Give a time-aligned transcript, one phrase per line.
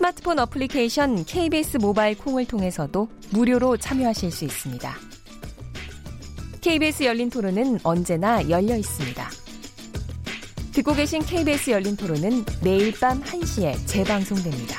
[0.00, 4.94] 스마트폰 어플리케이션 KBS 모바일 콩을 통해서도 무료로 참여하실 수 있습니다.
[6.62, 9.28] KBS 열린 토론은 언제나 열려 있습니다.
[10.72, 14.78] 듣고 계신 KBS 열린 토론은 매일 밤 1시에 재방송됩니다.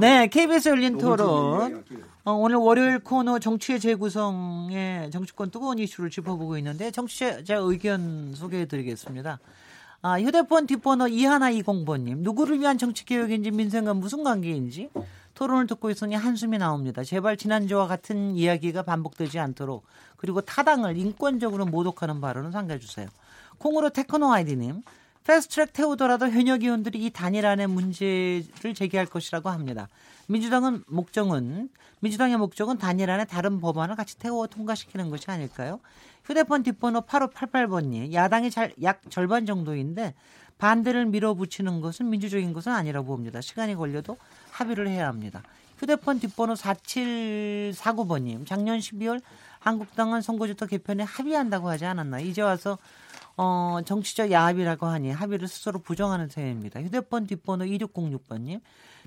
[0.00, 1.84] 네, KBS 열린 토론.
[2.24, 9.38] 어, 오늘 월요일 코너 정치의 재구성의 정치권 뜨거운 이슈를 짚어보고 있는데 정치자 의견 소개해드리겠습니다.
[10.06, 12.18] 아, 휴대폰 뒷번호 2120번님.
[12.18, 14.90] 누구를 위한 정치개혁인지 민생과 무슨 관계인지
[15.32, 17.02] 토론을 듣고 있으니 한숨이 나옵니다.
[17.02, 19.86] 제발 지난주와 같은 이야기가 반복되지 않도록
[20.18, 23.08] 그리고 타당을 인권적으로 모독하는 발언은 삼가주세요.
[23.56, 24.82] 콩으로 테크노 아이디님.
[25.24, 29.88] 패스트트랙 태우더라도 현역 의원들이 이 단일 안의 문제를 제기할 것이라고 합니다.
[30.26, 35.80] 민주당은 목적은 민주당의 목적은 단일안의 다른 법안을 같이 태워 통과시키는 것이 아닐까요?
[36.24, 40.14] 휴대폰 뒷번호 8588번님 야당이 잘, 약 절반 정도인데
[40.58, 43.40] 반대를 밀어붙이는 것은 민주적인 것은 아니라고 봅니다.
[43.40, 44.16] 시간이 걸려도
[44.52, 45.42] 합의를 해야 합니다.
[45.78, 49.20] 휴대폰 뒷번호 4749번님 작년 12월
[49.58, 52.78] 한국당은 선거제도 개편에 합의한다고 하지 않았나 이제 와서
[53.36, 56.80] 어, 정치적 야합이라고 하니 합의를 스스로 부정하는 셈입니다.
[56.82, 58.60] 휴대폰 뒷번호 2606번님.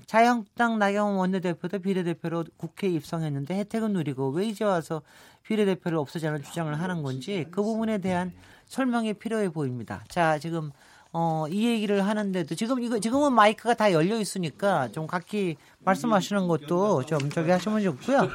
[0.06, 5.02] 자유한국당 나경원 원내대표도 비례대표로 국회에 입성했는데 혜택은 누리고 왜 이제 와서
[5.42, 8.32] 비례대표를 없애자는 주장을 하는 건지 그 부분에 대한
[8.66, 10.04] 설명이 필요해 보입니다.
[10.08, 10.70] 자, 지금
[11.12, 17.06] 어, 이 얘기를 하는데도 지금 이거 지금은 마이크가 다 열려 있으니까 좀 각기 말씀하시는 것도
[17.06, 18.28] 좀 저기 하시면 좋고요.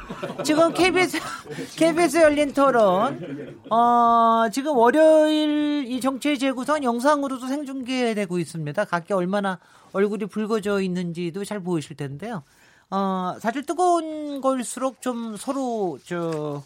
[0.44, 1.18] 지금 KBS
[1.78, 8.84] KBS 열린 토론 어, 지금 월요일 이 정치 재구성 영상으로도 생중계되고 있습니다.
[8.86, 9.60] 각기 얼마나
[9.92, 12.42] 얼굴이 붉어져 있는지도 잘 보이실 텐데요.
[12.90, 16.62] 어, 사실 뜨거운 걸수록 좀 서로 저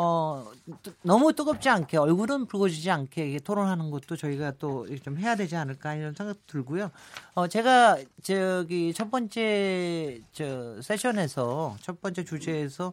[0.00, 0.44] 어,
[1.02, 6.14] 너무 뜨겁지 않게 얼굴은 붉어지지 않게 토론하는 것도 저희가 또 좀 해야 되지 않을까 이런
[6.14, 6.90] 생각 들고요.
[7.34, 12.92] 어, 제가 저기 첫 번째 저 세션에서 첫 번째 주제에서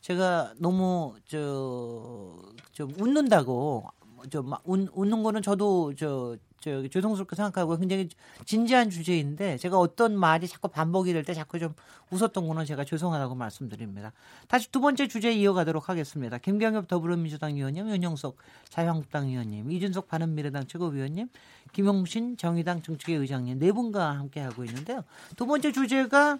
[0.00, 2.38] 제가 너무 저
[2.72, 3.84] 좀 웃는다고
[4.30, 8.08] 좀 웃, 웃는 거는 저도 저 저 죄송스럽게 생각하고 굉장히
[8.46, 11.74] 진지한 주제인데 제가 어떤 말이 자꾸 반복이 될 때 자꾸 좀
[12.10, 14.12] 웃었던 거는 제가 죄송하다고 말씀드립니다.
[14.48, 16.38] 다시 두 번째 주제 이어가도록 하겠습니다.
[16.38, 18.38] 김경엽 더불어민주당 의원님, 윤영석
[18.70, 21.28] 자유한국당 의원님, 이준석 바른미래당 최고위원님,
[21.72, 25.04] 김용신 정의당 정책위 의장님 네 분과 함께 하고 있는데요.
[25.36, 26.38] 두 번째 주제가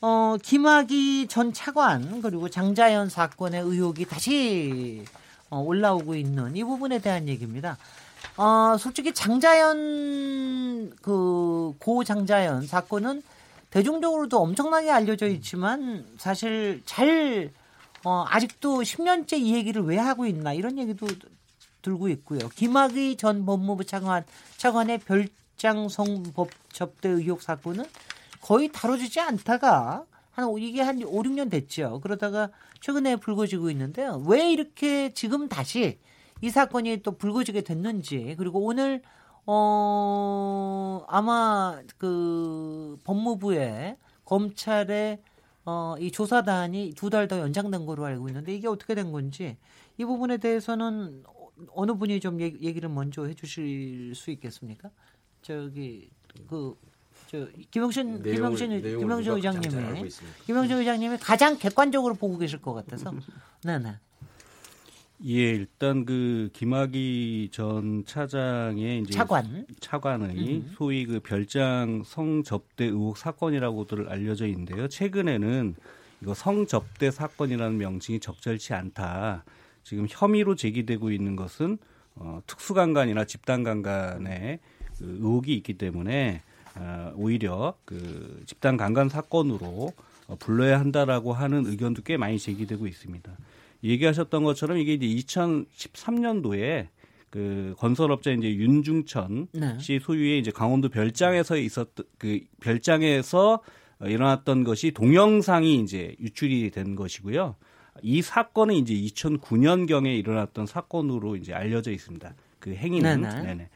[0.00, 5.04] 어, 김학의 전 차관 그리고 장자연 사건의 의혹이 다시
[5.50, 7.76] 어, 올라오고 있는 이 부분에 대한 얘기입니다.
[8.36, 13.22] 어, 솔직히 장자연 그 고 장자연 사건은
[13.70, 17.50] 대중적으로도 엄청나게 알려져 있지만 사실 잘
[18.04, 21.06] 어, 아직도 10년째 이 얘기를 왜 하고 있나 이런 얘기도
[21.82, 22.40] 들고 있고요.
[22.56, 24.24] 김학의 전 법무부 차관
[24.56, 27.84] 차관의 별장 성법 접대 의혹 사건은
[28.40, 32.00] 거의 다뤄지지 않다가 한 이게 한 5, 6년 됐죠.
[32.02, 32.48] 그러다가
[32.80, 34.22] 최근에 불거지고 있는데요.
[34.26, 35.98] 왜 이렇게 지금 다시
[36.42, 39.02] 이 사건이 또 불거지게 됐는지 그리고 오늘
[39.46, 45.20] 어 아마 그 법무부에 검찰의
[45.66, 49.56] 어 이 조사단이 두 달 더 연장된 거로 알고 있는데 이게 어떻게 된 건지
[49.98, 51.22] 이 부분에 대해서는
[51.72, 54.90] 어느 분이 좀 얘기를 먼저 해주실 수 있겠습니까?
[55.42, 56.10] 저기
[56.48, 56.74] 그
[57.26, 59.70] 저 김영신 내용을, 김영신 김영신 의장님이
[60.46, 63.12] 김영신 의장님이 가장 객관적으로 보고 계실 것 같아서
[63.62, 63.94] 네네.
[65.26, 70.72] 예, 일단 그 김학의 전 차장의 이제 차관 차관의 음.
[70.74, 74.88] 소위 그 별장 성접대 의혹 사건이라고들 알려져 있는데요.
[74.88, 75.74] 최근에는
[76.22, 79.44] 이거 성접대 사건이라는 명칭이 적절치 않다.
[79.84, 81.76] 지금 혐의로 제기되고 있는 것은
[82.14, 84.58] 어, 특수강간이나 집단강간의
[84.98, 86.42] 그 의혹이 있기 때문에
[86.76, 89.92] 어, 오히려 그 집단강간 사건으로
[90.28, 93.36] 어, 불러야 한다라고 하는 의견도 꽤 많이 제기되고 있습니다.
[93.82, 96.88] 얘기하셨던 것처럼 이게 이제 2013년도에
[97.30, 99.78] 그 건설업자 이제 윤중천 네.
[99.78, 103.60] 씨 소유의 이제 강원도 별장에서 있었던 그 별장에서
[104.02, 107.54] 일어났던 것이 동영상이 이제 유출이 된 것이고요.
[108.02, 112.34] 이 사건은 이제 2009년 경에 일어났던 사건으로 이제 알려져 있습니다.
[112.58, 113.42] 그 행위는 네네.
[113.42, 113.68] 네네.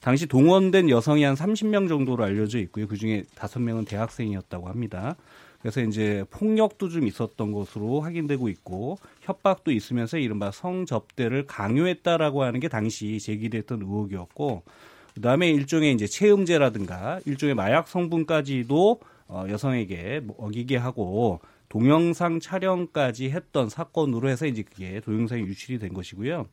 [0.00, 2.88] 당시 동원된 여성이 한 30명 정도로 알려져 있고요.
[2.88, 5.16] 그 중에 5명은 대학생이었다고 합니다.
[5.60, 12.68] 그래서 이제 폭력도 좀 있었던 것으로 확인되고 있고 협박도 있으면서 이른바 성접대를 강요했다라고 하는 게
[12.68, 14.64] 당시 제기됐던 의혹이었고
[15.14, 24.28] 그다음에 일종의 이제 체음제라든가 일종의 마약 성분까지도 어, 여성에게 먹이게 하고 동영상 촬영까지 했던 사건으로
[24.28, 26.46] 해서 이제 그게 동영상이 유출이 된 것이고요.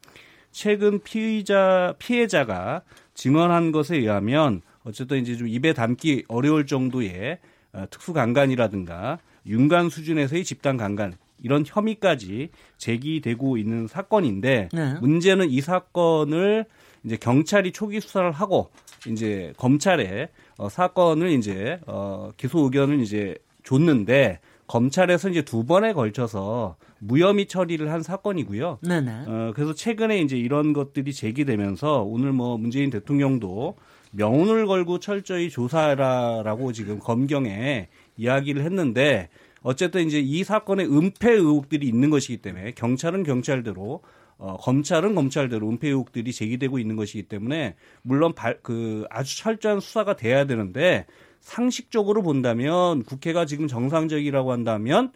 [0.51, 2.83] 최근 피의자 피해자가
[3.15, 7.39] 증언한 것에 의하면 어쨌든 이제 좀 입에 담기 어려울 정도의
[7.73, 14.93] 어, 특수 강간이라든가 윤간 수준에서의 집단 강간 이런 혐의까지 제기되고 있는 사건인데 네.
[15.01, 16.65] 문제는 이 사건을
[17.03, 18.69] 이제 경찰이 초기 수사를 하고
[19.07, 26.75] 이제 검찰에 어, 사건을 이제 어, 기소 의견을 이제 줬는데 검찰에서 이제 두 번에 걸쳐서
[26.99, 28.79] 무혐의 처리를 한 사건이고요.
[28.81, 29.23] 네네.
[29.25, 33.77] 어, 그래서 최근에 이제 이런 것들이 제기되면서 오늘 뭐 문재인 대통령도
[34.11, 37.87] 명운을 걸고 철저히 조사라라고 지금 검경에
[38.17, 39.29] 이야기를 했는데
[39.61, 44.01] 어쨌든 이제 이 사건에 은폐 의혹들이 있는 것이기 때문에 경찰은 경찰대로
[44.37, 50.15] 어, 검찰은 검찰대로 은폐 의혹들이 제기되고 있는 것이기 때문에 물론 발, 그 아주 철저한 수사가
[50.15, 51.05] 돼야 되는데
[51.41, 55.11] 상식적으로 본다면 국회가 지금 정상적이라고 한다면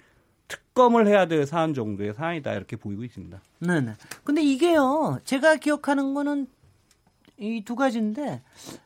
[0.48, 3.42] 특검을 해야 될 사안 정도의 사안이다 이렇게 보이고 있습니다.
[3.60, 3.94] 네 네.
[4.24, 6.48] 근데 이게요, 제가 기억하는 거는
[7.38, 8.42] 이 두 가지인데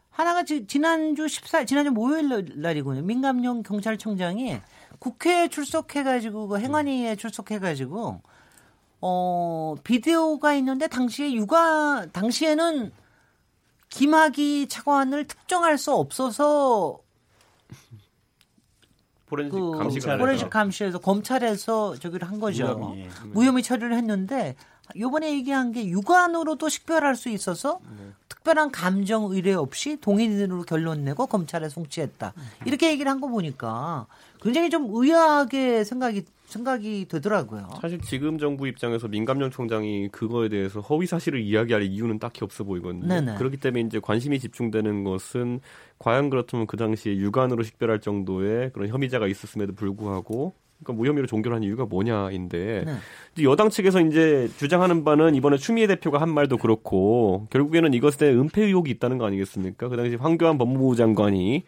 [0.09, 3.01] 하나가 지난주 14, 지난주 목요일 날이군요.
[3.03, 4.57] 민감용 경찰청장이
[4.99, 8.21] 국회에 출석해가지고 그 행안위에 출석해가지고
[9.01, 12.91] 어 비디오가 있는데 당시에 육아 당시에는
[13.89, 16.99] 김학의 차관을 특정할 수 없어서
[19.27, 22.77] 포렌식 그 감시가 포렌식 감시에서 검찰에서 저기를 한 거죠.
[22.77, 24.55] 무혐의, 무혐의 처리를 했는데
[24.97, 28.13] 요번에 얘기한 게 육안으로도 식별할 수 있어서 네.
[28.47, 32.33] 특별한 감정 의뢰 없이 동의인으로 결론 내고 검찰에 송치했다.
[32.65, 34.05] 이렇게 얘기를 한 거 보니까
[34.41, 37.67] 굉장히 좀 의아하게 생각이 생각이 되더라고요.
[37.81, 43.07] 사실 지금 정부 입장에서 민감령 총장이 그거에 대해서 허위 사실을 이야기할 이유는 딱히 없어 보이거든요.
[43.07, 43.35] 네네.
[43.35, 45.59] 그렇기 때문에 이제 관심이 집중되는 것은
[45.99, 51.85] 과연 그렇다면 그 당시에 육안으로 식별할 정도의 그런 혐의자가 있었음에도 불구하고 그러니까 무혐의로 종결한 이유가
[51.85, 53.43] 뭐냐인데 네.
[53.43, 58.63] 여당 측에서 이제 주장하는 바는 이번에 추미애 대표가 한 말도 그렇고 결국에는 이것에 대한 은폐
[58.63, 59.89] 의혹이 있다는 거 아니겠습니까?
[59.89, 61.63] 그 당시 황교안 법무부 장관이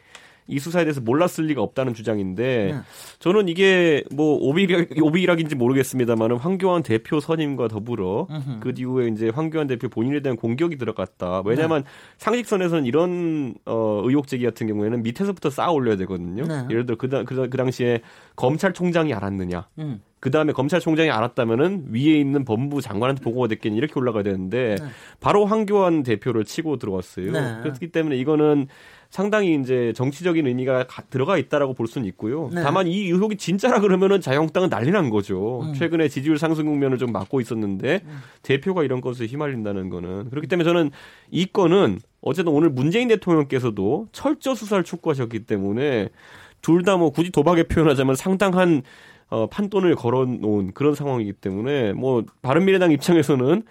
[0.49, 2.79] 이 수사에 대해서 몰랐을 리가 없다는 주장인데 네.
[3.19, 8.59] 저는 이게 뭐 오비락, 오비락인지 모르겠습니다만은 황교안 대표 선임과 더불어 으흠.
[8.59, 11.43] 그 이후에 이제 황교안 대표 본인에 대한 공격이 들어갔다.
[11.45, 11.89] 왜냐하면 네.
[12.17, 16.43] 상식선에서는 이런 어, 의혹 제기 같은 경우에는 밑에서부터 쌓아 올려야 되거든요.
[16.45, 16.65] 네.
[16.69, 18.01] 예를 들어 그, 그, 그 당시에
[18.35, 19.67] 검찰총장이 알았느냐.
[19.79, 20.01] 음.
[20.19, 24.85] 그 다음에 검찰총장이 알았다면은 위에 있는 법무부 장관한테 보고가 됐겠니 이렇게 올라가야 되는데 네.
[25.19, 27.31] 바로 황교안 대표를 치고 들어왔어요.
[27.31, 27.57] 네.
[27.61, 28.67] 그렇기 때문에 이거는
[29.09, 32.49] 상당히 이제 정치적인 의미가 가, 들어가 있다라고 볼 수는 있고요.
[32.53, 32.61] 네.
[32.61, 35.61] 다만 이 의혹이 진짜라 그러면은 자유한국당은 난리 난 거죠.
[35.63, 35.73] 음.
[35.73, 38.19] 최근에 지지율 상승 국면을 좀 막고 있었는데 음.
[38.43, 40.91] 대표가 이런 것에 휘말린다는 거는 그렇기 때문에 저는
[41.31, 46.09] 이 건은 어쨌든 오늘 문재인 대통령께서도 철저 수사를 촉구하셨기 때문에
[46.61, 48.83] 둘 다 뭐 굳이 도박에 표현하자면 상당한
[49.29, 53.63] 어, 판돈을 걸어놓은 그런 상황이기 때문에 뭐 바른미래당 입장에서는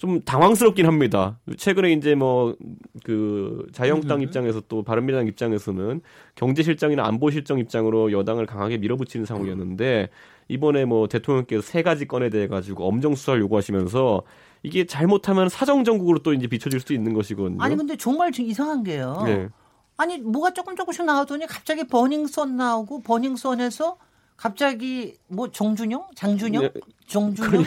[0.00, 1.38] 좀 당황스럽긴 합니다.
[1.56, 2.56] 최근에 이제 뭐
[3.04, 4.22] 그 자유한국당 음.
[4.22, 6.00] 입장에서 또 바른미래당 입장에서는
[6.34, 10.10] 경제실정이나 안보실정 입장으로 여당을 강하게 밀어붙이는 상황이었는데
[10.48, 14.22] 이번에 뭐 대통령께서 세 가지 건에 대해 가지고 엄정 수사를 요구하시면서
[14.62, 17.62] 이게 잘못하면 사정 정국으로 또 이제 비춰질 수 있는 것이거든요.
[17.62, 19.22] 아니 근데 정말 이상한 게요.
[19.24, 19.48] 네.
[19.96, 23.96] 아니 뭐가 조금 조금씩 나오더니 갑자기 버닝썬 나오고 버닝썬에서
[24.40, 26.72] 갑자기 뭐 정준영, 장준영, 네.
[27.06, 27.62] 정준영,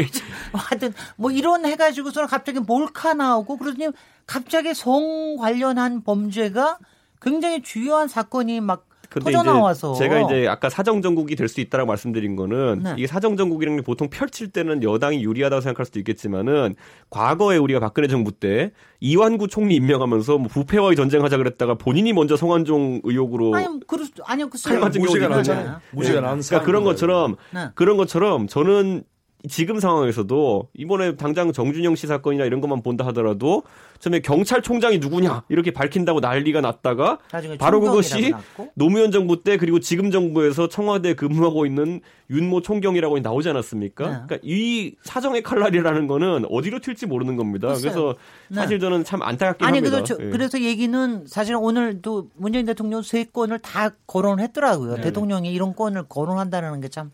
[0.54, 3.92] 하여튼 뭐 이런 해가지고서 갑자기 몰카 나오고 그러더니
[4.24, 6.78] 갑자기 성 관련한 범죄가
[7.20, 8.85] 굉장히 주요한 사건이 막
[9.20, 12.94] 터져 나와서 제가 이제 아까 사정 정국이 될 수 있다라고 말씀드린 거는 네.
[12.98, 16.74] 이게 사정 정국이라는 게 보통 펼칠 때는 여당이 유리하다고 생각할 수도 있겠지만은
[17.08, 23.02] 과거에 우리가 박근혜 정부 때 이완구 총리 임명하면서 뭐 부패와의 전쟁하자 그랬다가 본인이 먼저 성완종
[23.04, 24.58] 의혹으로 아니 그럴 아니요 그
[24.98, 25.80] 무죄가 나잖아요.
[25.92, 27.68] 무죄가 난 그러니까 그런 것처럼 네.
[27.74, 29.04] 그런 것처럼 저는
[29.48, 33.62] 지금 상황에서도 이번에 당장 정준영 씨 사건이나 이런 것만 본다 하더라도
[33.98, 37.18] 처음에 경찰총장이 누구냐 이렇게 밝힌다고 난리가 났다가
[37.58, 38.32] 바로 그것이?
[38.74, 42.00] 노무현 정부 때 그리고 지금 정부에서 청와대 근무하고 있는
[42.30, 44.04] 윤모 총경이라고 나오지 않았습니까?
[44.04, 44.10] 네.
[44.10, 47.68] 그러니까 이 사정의 칼날이라는 거는 어디로 튈지 모르는 겁니다.
[47.68, 47.80] 글쎄요.
[47.82, 48.14] 그래서
[48.48, 48.56] 네.
[48.56, 50.02] 사실 저는 참 안타깝긴 아니, 합니다.
[50.02, 50.30] 그래서, 예.
[50.30, 54.96] 그래서 얘기는 사실 오늘도 문재인 대통령 세 건을 다 거론했더라고요.
[54.96, 55.02] 네.
[55.02, 57.10] 대통령이 이런 건을 거론한다는 게 참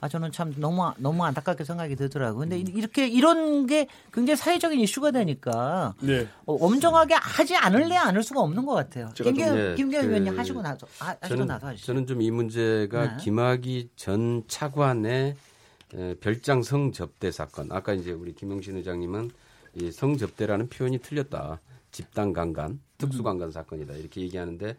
[0.00, 2.40] 아 저는 참 너무 너무 안타깝게 생각이 들더라고요.
[2.40, 2.66] 근데 음.
[2.76, 6.28] 이렇게 이런 게 굉장히 사회적인 이슈가 되니까 네.
[6.44, 9.10] 어, 엄정하게 하지 않을래 않을 수가 없는 것 같아요.
[9.14, 11.86] 김경 네, 김경 그, 의원님 하시고 나서 하, 시고 저는, 나서 하시죠.
[11.86, 13.22] 저는 좀 이 문제가 네.
[13.22, 15.36] 김학의 전 차관의
[16.20, 17.70] 별장 성접대 사건.
[17.70, 19.30] 아까 이제 우리 김영신 의장님은
[19.74, 21.60] 이 성접대라는 표현이 틀렸다.
[21.92, 24.76] 집단 강간, 특수 강간 사건이다 이렇게 얘기하는데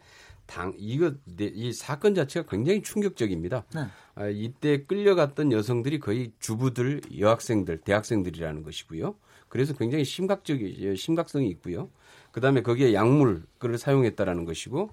[0.48, 3.64] 당 이거 이 사건 자체가 굉장히 충격적입니다.
[3.74, 3.80] 네.
[4.14, 9.14] 아, 이때 끌려갔던 여성들이 거의 주부들, 여학생들, 대학생들이라는 것이고요.
[9.48, 11.90] 그래서 굉장히 심각적이 심각성이 있고요.
[12.32, 13.42] 그다음에 거기에 약물을
[13.78, 14.90] 사용했다라는 것이고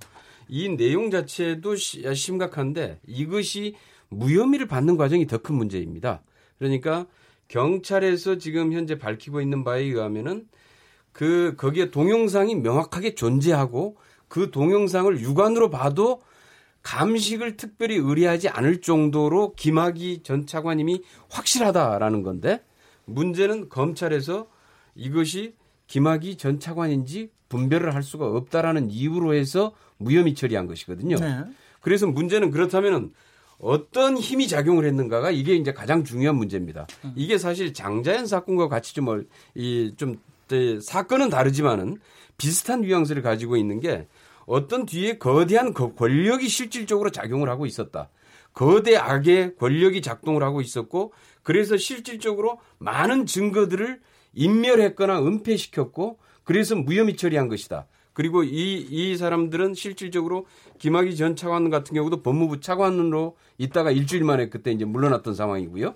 [0.50, 3.76] 이 내용 자체도 심각한데 이것이
[4.10, 6.22] 무혐의를 받는 과정이 더 큰 문제입니다.
[6.60, 7.08] 그러니까
[7.48, 10.48] 경찰에서 지금 현재 밝히고 있는 바에 의하면은
[11.12, 13.96] 그 거기에 동영상이 명확하게 존재하고
[14.36, 16.22] 그 동영상을 육안으로 봐도
[16.82, 22.62] 감식을 특별히 의뢰하지 않을 정도로 김학의 전 차관님이 확실하다라는 건데
[23.06, 24.48] 문제는 검찰에서
[24.94, 25.56] 이것이
[25.88, 31.16] 김학의 전 차관인지 분별을 할 수가 없다라는 이유로 해서 무혐의 처리한 것이거든요.
[31.16, 31.46] 네.
[31.80, 33.14] 그래서 문제는 그렇다면은
[33.58, 36.88] 어떤 힘이 작용을 했는가가 이게 이제 가장 중요한 문제입니다.
[37.06, 37.14] 음.
[37.16, 39.26] 이게 사실 장자연 사건과 같이 좀
[39.56, 40.18] 이좀
[40.82, 42.00] 사건은 다르지만은
[42.38, 44.08] 비슷한 뉘앙스를 가지고 있는 게
[44.46, 48.10] 어떤 뒤에 거대한 권력이 실질적으로 작용을 하고 있었다.
[48.54, 54.00] 거대 악의 권력이 작동을 하고 있었고 그래서 실질적으로 많은 증거들을
[54.34, 57.88] 인멸했거나 은폐시켰고 그래서 무혐의 처리한 것이다.
[58.14, 60.46] 그리고 이, 이 사람들은 실질적으로
[60.80, 65.96] 김학의 전 차관 같은 경우도 법무부 차관으로 있다가 일주일 만에 그때 이제 물러났던 상황이고요.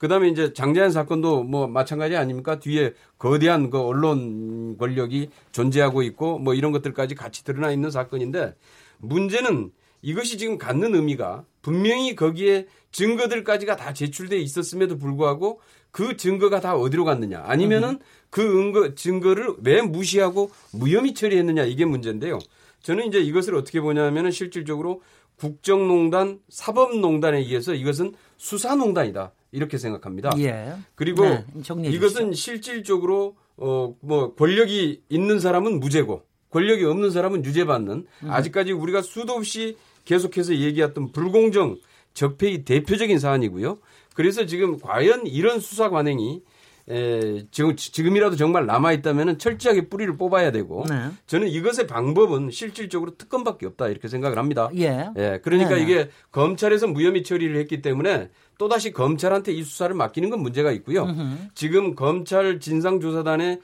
[0.00, 2.58] 그다음에 이제 장자연 사건도 뭐 마찬가지 아닙니까?
[2.58, 8.54] 뒤에 거대한 그 언론 권력이 존재하고 있고 뭐 이런 것들까지 같이 드러나 있는 사건인데
[8.96, 16.76] 문제는 이것이 지금 갖는 의미가 분명히 거기에 증거들까지가 다 제출돼 있었음에도 불구하고 그 증거가 다
[16.76, 17.98] 어디로 갔느냐 아니면은
[18.30, 22.38] 그 은거, 증거를 왜 무시하고 무혐의 처리했느냐 이게 문제인데요.
[22.82, 25.02] 저는 이제 이것을 어떻게 보냐면은 실질적으로
[25.40, 29.32] 국정농단, 사법농단에 의해서 이것은 수사농단이다.
[29.52, 30.30] 이렇게 생각합니다.
[30.38, 30.74] 예.
[30.94, 31.44] 그리고 네,
[31.86, 38.30] 이것은 실질적으로 어 뭐 권력이 있는 사람은 무죄고 권력이 없는 사람은 유죄받는 음.
[38.30, 41.78] 아직까지 우리가 수도 없이 계속해서 얘기했던 불공정
[42.14, 43.78] 적폐의 대표적인 사안이고요.
[44.14, 46.42] 그래서 지금 과연 이런 수사 관행이
[46.90, 51.10] 에, 지금 지금이라도 정말 남아 있다면은 철저하게 뿌리를 뽑아야 되고 네.
[51.26, 54.68] 저는 이것의 방법은 실질적으로 특검밖에 없다 이렇게 생각을 합니다.
[54.76, 55.08] 예.
[55.16, 55.82] 예 그러니까 네, 네.
[55.82, 61.04] 이게 검찰에서 무혐의 처리를 했기 때문에 또다시 검찰한테 이 수사를 맡기는 건 문제가 있고요.
[61.04, 61.48] 으흠.
[61.54, 63.60] 지금 검찰 진상조사단의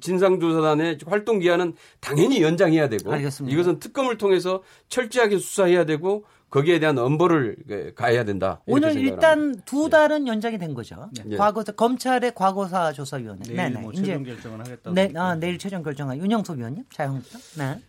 [0.00, 3.52] 진상조사단의 활동 기한은 당연히 연장해야 되고 알겠습니다.
[3.52, 8.60] 이것은 특검을 통해서 철저하게 수사해야 되고 거기에 대한 엄벌을 가해야 된다.
[8.66, 11.10] 오늘 일단 두 달은 연장이 된 거죠.
[11.24, 11.36] 네.
[11.36, 13.42] 과거 검찰의 과거사 조사위원회.
[13.44, 13.80] 내일 네네.
[13.80, 14.90] 뭐 최종 결정을 하겠다.
[14.92, 17.38] 네, 아, 내일 최종 결정할 윤영석 위원님, 자영업자.
[17.58, 17.80] 네.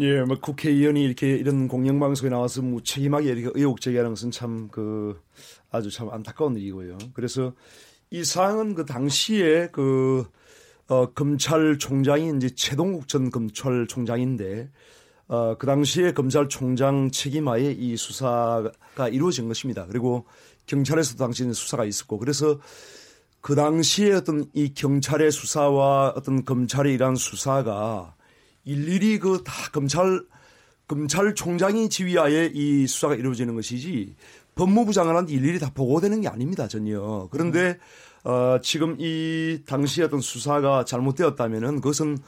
[0.00, 5.20] 예, 뭐 국회의원이 이렇게 이런 공영방송에 나와서 무책임하게 이렇게 의혹 제기하는 것은 참 그
[5.70, 6.98] 아주 참 안타까운 일이고요.
[7.14, 7.52] 그래서
[8.10, 10.26] 이 사항은 그 당시에 그
[10.88, 14.70] 어, 검찰총장이 이제 최동국 전 검찰총장인데
[15.28, 19.86] 어, 그 당시에 검찰총장 책임하에 이 수사가 이루어진 것입니다.
[19.86, 20.24] 그리고
[20.66, 22.58] 경찰에서도 당시에 수사가 있었고 그래서
[23.40, 28.14] 그 당시에 어떤 이 경찰의 수사와 어떤 검찰의 이러한 수사가
[28.64, 30.22] 일일이 그 다 검찰
[30.88, 34.14] 검찰총장이 지휘하에 이 수사가 이루어지는 것이지
[34.54, 37.28] 법무부 장관한테 일일이 다 보고되는 게 아닙니다 전혀.
[37.30, 37.78] 그런데
[38.24, 42.18] 어, 지금 이 당시에 어떤 수사가 잘못되었다면은 그것은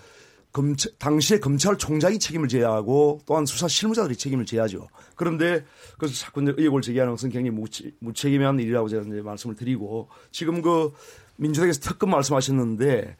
[0.52, 4.88] 검찰, 당시에 검찰총장이 책임을 져야 하고 또한 수사 실무자들이 책임을 져야죠.
[5.14, 5.64] 그런데
[5.96, 10.60] 그래서 자꾸 이제 의혹을 제기하는 것은 굉장히 무책, 무책임한 일이라고 제가 이제 말씀을 드리고 지금
[10.60, 10.92] 그
[11.36, 13.16] 민주당에서 특검 말씀하셨는데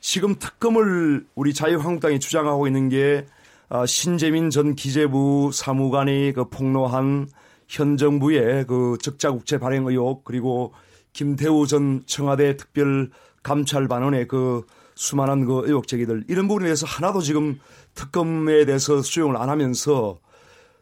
[0.00, 3.26] 지금 특검을 우리 자유한국당이 주장하고 있는 게
[3.68, 7.28] 아, 신재민 전 기재부 사무관이 그 폭로한
[7.66, 10.72] 현 정부의 그 적자국채 발행 의혹 그리고
[11.12, 13.10] 김태우 전 청와대 특별
[13.42, 14.64] 감찰반원의 그
[14.96, 17.60] 수많은 그 의혹 제기들 이런 부분에 대해서 하나도 지금
[17.94, 20.18] 특검에 대해서 수용을 안 하면서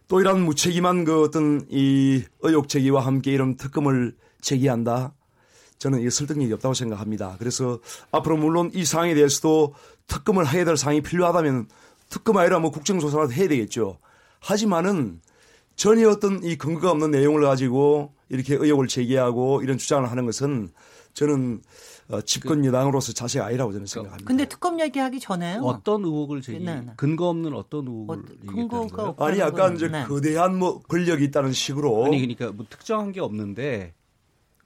[0.09, 5.13] 또 이런 무책임한 그 어떤 이 의혹 제기와 함께 이런 특검을 제기한다.
[5.79, 7.37] 저는 이게 설득력이 없다고 생각합니다.
[7.39, 7.81] 그래서
[8.13, 9.75] 앞으로 물론 이 사항에 대해서도
[10.07, 11.69] 특검을 해야 될 사항이 필요하다면
[12.09, 13.99] 특검 아니라 뭐 국정조사라도 해야 되겠죠.
[14.39, 15.21] 하지만은
[15.75, 20.71] 전혀 어떤 이 근거가 없는 내용을 가지고 이렇게 의혹을 제기하고 이런 주장을 하는 것은
[21.15, 21.63] 저는
[22.09, 24.29] 어, 집권 여당으로서 자세가 아니라고 저는 생각합니다.
[24.29, 26.93] 근데 특검 얘기하기 전에 어떤 의혹을 제기 네, 네.
[26.97, 30.05] 근거 없는 어떤 의혹을 어, 근거가 아니 약간 이제 네.
[30.05, 33.95] 거대한 뭐 권력이 있다는 식으로 아니 그러니까 뭐 특정한 게 없는데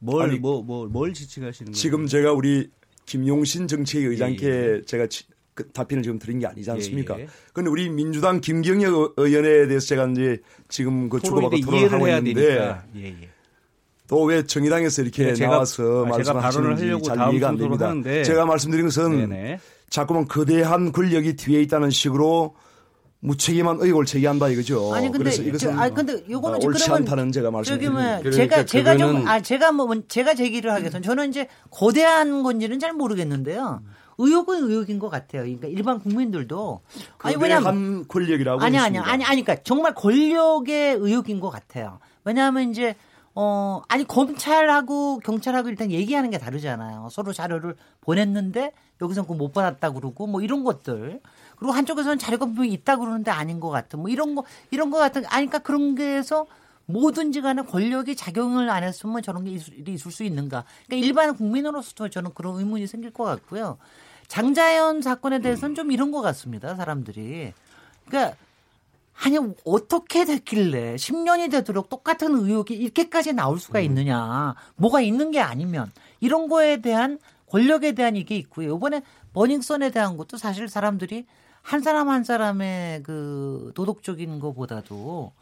[0.01, 1.81] 뭘뭐뭐뭘 지칭하시는 거예요?
[1.81, 2.71] 지금 제가 우리
[3.07, 4.83] 김용신 정책위 의장께 예, 예.
[4.85, 5.07] 제가
[5.55, 7.15] 그 답변을 지금 드린 게 아니지 않습니까?
[7.53, 7.69] 그런데 예, 예.
[7.69, 13.29] 우리 민주당 김경혁 의원에 대해서 제가 이제 지금 그 주고받고 토론을 하고 있는데 예, 예.
[14.09, 17.89] 또 왜 정의당에서 이렇게 제가, 나와서 아, 말씀하시는지 잘 이해가 안 됩니다.
[17.89, 18.25] 하는데.
[18.25, 19.61] 제가 말씀드린 것은 네네.
[19.91, 22.55] 자꾸만 거대한 권력이 뒤에 있다는 식으로
[23.21, 24.95] 무책임한 의혹을 제기한다 이거죠.
[24.95, 28.21] 아니 근데 그래서 이것은 저, 아니 근데 요거는 옳지 그러면 않다는 제가 말씀드립니다.
[28.23, 31.01] 뭐 제가 제가 좀아 제가 뭐 제가 제기를 하겠습니다.
[31.07, 33.83] 저는 이제 거대한 건지는 잘 모르겠는데요.
[34.19, 35.43] 의혹은 의혹인 것 같아요.
[35.43, 36.81] 그러니까 일반 국민들도
[37.19, 41.99] 아니 왜냐면 권력이라고 아니 아니 아니 아니 그러니까 정말 권력의 의혹인 것 같아요.
[42.25, 42.95] 왜냐하면 이제
[43.41, 47.07] 어 아니 검찰하고 경찰하고 일단 얘기하는 게 다르잖아요.
[47.13, 51.21] 서로 자료를 보냈는데 여기서 그못 받았다 그러고 뭐 이런 것들
[51.57, 54.43] 그리고 한쪽에서는 자료가 분명히 있다 그러는데 아닌 것 같은 뭐 이런 거
[54.73, 56.47] 이런 거 같은 아니까 그러니까 그런 게해서
[56.87, 60.65] 뭐든지 간에 권력이 작용을 안 했으면 저런 게 있을, 있을 수 있는가.
[60.87, 63.79] 그러니까 일반 국민으로서도 저는 그런 의문이 생길 것 같고요.
[64.27, 66.75] 장자연 사건에 대해서는 좀 이런 것 같습니다.
[66.75, 67.53] 사람들이.
[68.09, 68.37] 그러니까
[69.25, 74.55] 아니 어떻게 됐길래 10년이 되도록 똑같은 의혹이 이렇게까지 나올 수가 있느냐.
[74.77, 77.19] 뭐가 있는 게 아니면 이런 거에 대한
[77.51, 78.77] 권력에 대한 이게 있고요.
[78.77, 81.27] 이번에 버닝썬에 대한 것도 사실 사람들이
[81.69, 85.33] 한 사람 한 사람의 그 도덕적인 것보다도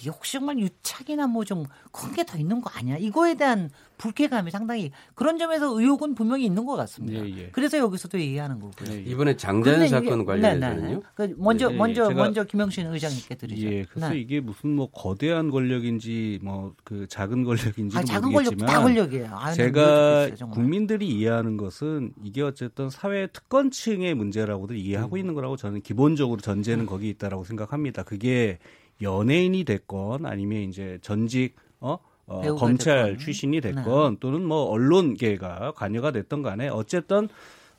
[0.00, 2.96] 이게 혹시 정말 유착이나 뭐 좀 큰 게 더 있는 거 아니야?
[2.96, 7.24] 이거에 대한 불쾌감이 상당히 그런 점에서 의혹은 분명히 있는 것 같습니다.
[7.24, 7.48] 예, 예.
[7.52, 8.90] 그래서 여기서도 얘기하는 거고요.
[8.90, 9.02] 예, 예.
[9.02, 10.88] 이번에 장자연 사건 관련해서는요.
[10.88, 11.00] 네, 네.
[11.14, 13.66] 그 먼저 네, 먼저 먼저 김영신 의장님께 드리죠.
[13.68, 14.18] 예, 그래서 네.
[14.18, 19.28] 이게 무슨 뭐 거대한 권력인지 뭐 그 작은 권력인지 아, 작은 모르겠지만 다 권력이에요.
[19.32, 25.18] 아, 제가 국민들이 이해하는 것은 이게 어쨌든 사회 특권층의 문제라고들 이해하고 음.
[25.18, 28.02] 있는 거라고 저는 기본적으로 전제는 거기 있다라고 생각합니다.
[28.02, 28.58] 그게
[29.02, 33.18] 연예인이 됐건 아니면 이제 전직 어 어, 검찰 됐건.
[33.18, 34.16] 출신이 됐건 네.
[34.20, 37.28] 또는 뭐 언론계가 관여가 됐던 간에 어쨌든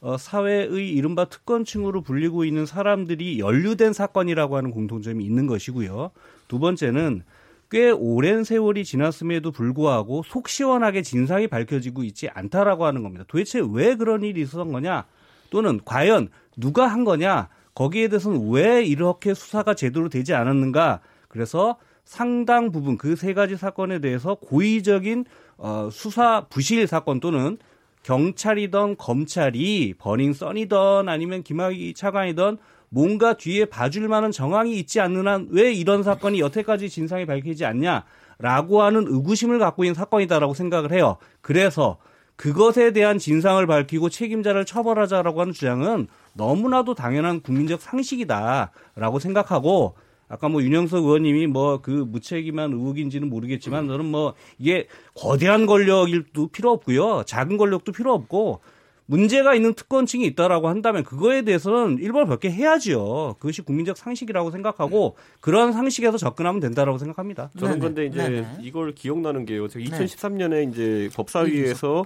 [0.02, 6.12] 어, 사회의 이른바 특권층으로 불리고 있는 사람들이 연루된 사건이라고 하는 공통점이 있는 것이고요.
[6.48, 7.24] 두 번째는
[7.72, 13.26] 꽤 오랜 세월이 지났음에도 불구하고 속 시원하게 진상이 밝혀지고 있지 않다라고 하는 겁니다.
[13.28, 15.06] 도대체 왜 그런 일이 있었던 거냐?
[15.50, 17.50] 또는 과연 누가 한 거냐?
[17.76, 21.02] 거기에 대해서는 왜 이렇게 수사가 제대로 되지 않았는가?
[21.28, 25.26] 그래서 상당 부분 그 세 가지 사건에 대해서 고의적인
[25.58, 27.58] 어, 수사 부실 사건 또는
[28.04, 32.58] 경찰이던 검찰이 버닝썬이던 아니면 김학의 차관이던
[32.90, 38.84] 뭔가 뒤에 봐줄 만한 정황이 있지 않는 한 왜 이런 사건이 여태까지 진상이 밝히지 않냐라고
[38.84, 41.18] 하는 의구심을 갖고 있는 사건이다라고 생각을 해요.
[41.42, 41.98] 그래서
[42.36, 49.96] 그것에 대한 진상을 밝히고 책임자를 처벌하자라고 하는 주장은 너무나도 당연한 국민적 상식이다라고 생각하고
[50.28, 56.72] 아까 뭐 윤영석 의원님이 뭐 그 무책임한 의혹인지는 모르겠지만 저는 뭐 이게 거대한 권력일도 필요
[56.72, 57.24] 없고요.
[57.26, 58.62] 작은 권력도 필요 없고
[59.08, 63.36] 문제가 있는 특권층이 있다라고 한다면 그거에 대해서는 일벌 벗게 해야지요.
[63.40, 67.52] 그것이 국민적 상식이라고 생각하고 그런 상식에서 접근하면 된다라고 생각합니다.
[67.58, 68.48] 저는 그런데 이제 네네.
[68.62, 69.68] 이걸 기억나는 게요.
[69.68, 72.04] 제가 2013년에 이제 법사위에서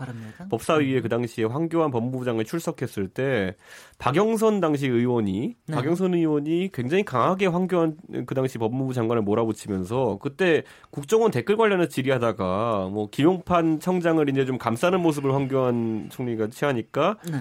[0.49, 3.55] 법사위에 그 당시에 황교안 법무부장을 출석했을 때
[3.97, 5.75] 박영선 당시 의원이 네.
[5.75, 12.89] 박영선 의원이 굉장히 강하게 황교안 그 당시 법무부 장관을 몰아붙이면서 그때 국정원 댓글 관련해서 질의하다가
[12.91, 17.37] 뭐 김용판 청장을 이제 좀 감싸는 모습을 황교안 총리가 취하니까 보니까 네.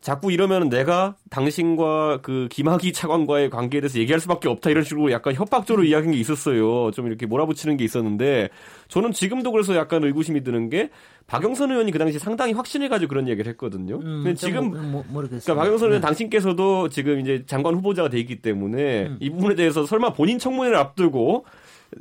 [0.00, 5.34] 자꾸 이러면 내가 당신과 그 김학의 차관과의 관계에 대해서 얘기할 수밖에 없다 이런 식으로 약간
[5.34, 5.88] 협박적으로 음.
[5.88, 6.92] 이야기한 게 있었어요.
[6.92, 8.50] 좀 이렇게 몰아붙이는 게 있었는데
[8.86, 10.90] 저는 지금도 그래서 약간 의구심이 드는 게
[11.26, 13.96] 박영선 의원이 그 당시 상당히 확신해가지고 그런 얘기를 했거든요.
[13.96, 16.06] 음, 근데 지금 뭐, 뭐, 그러니까 박영선 의원 네.
[16.06, 19.16] 당신께서도 지금 이제 장관 후보자가 돼 있기 때문에 음.
[19.18, 21.46] 이 부분에 대해서 설마 본인 청문회를 앞두고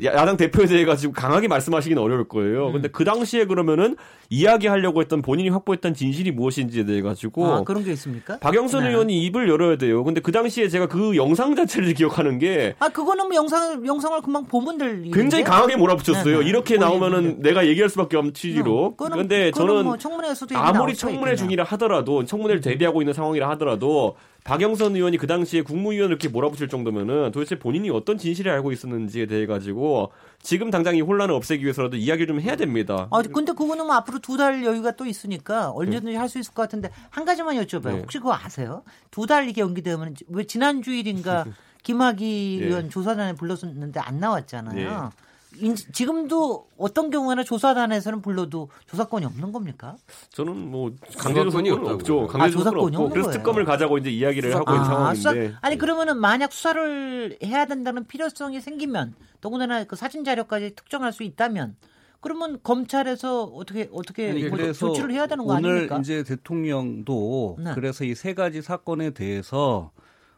[0.04, 2.68] 야당 대표에 대해 가지고 강하게 말씀하시기는 어려울 거예요.
[2.68, 2.74] 음.
[2.74, 3.96] 근데 그 당시에 그러면은
[4.30, 8.38] 이야기하려고 했던 본인이 확보했던 진실이 무엇인지에 대해 가지고 아, 그런 게 있습니까?
[8.40, 8.90] 박영선 네.
[8.90, 10.04] 의원이 입을 열어야 돼요.
[10.04, 14.78] 근데 그 당시에 제가 그 영상 자체를 기억하는 게 아, 그거는 뭐 영상 영상을 금방
[14.78, 16.40] 될 굉장히 강하게 몰아붙였어요.
[16.40, 16.50] 네네.
[16.50, 18.86] 이렇게 나오면은 내가 얘기할 수밖에 없는 취지로.
[18.86, 24.16] 어, 그런데 저는 뭐 청문회에서도 아무리 청문회 중이라 하더라도 청문회를 대비하고 있는 상황이라 하더라도
[24.50, 29.48] 박영선 의원이 그 당시에 국무위원을 이렇게 몰아붙일 정도면은 도대체 본인이 어떤 진실을 알고 있었는지에 대해
[29.48, 33.08] 가지고 지금 당장 이 혼란을 없애기 위해서라도 이야기를 좀 해야 됩니다.
[33.10, 36.18] 아 근데 그거는 뭐 앞으로 두 달 여유가 또 있으니까 언제든지 네.
[36.18, 37.94] 할수 있을 것 같은데 한 가지만 여쭤봐요.
[37.96, 38.00] 네.
[38.02, 38.84] 혹시 그거 아세요?
[39.10, 41.46] 두 달 이게 연기되면 왜 지난 주일인가
[41.82, 42.66] 김학의 네.
[42.68, 45.12] 의원 조사단에 불렀었는데 안 나왔잖아요.
[45.60, 45.74] 네.
[45.94, 49.96] 지금도 어떤 경우에나 조사단에서는 불러도 조사권이 없는 겁니까?
[50.30, 52.28] 저는 뭐 강제 조사권이 없죠.
[52.28, 55.48] 강제 아, 조사권이 없고 그래서 특검을 가자고 이제 이야기를 수사, 하고 있는 아, 상황인데.
[55.48, 61.24] 수사, 아니 그러면은 만약 수사를 해야 된다는 필요성이 생기면 더군다나 그 사진 자료까지 특정할 수
[61.24, 61.76] 있다면
[62.22, 66.00] 그러면 검찰에서 어떻게 어떻게 아니, 뭐 조치를 해야 되는 거 오늘 아닙니까?
[66.00, 67.72] 이제 대통령도 네.
[67.76, 69.92] 그래서 이 세 가지 사건에 대해서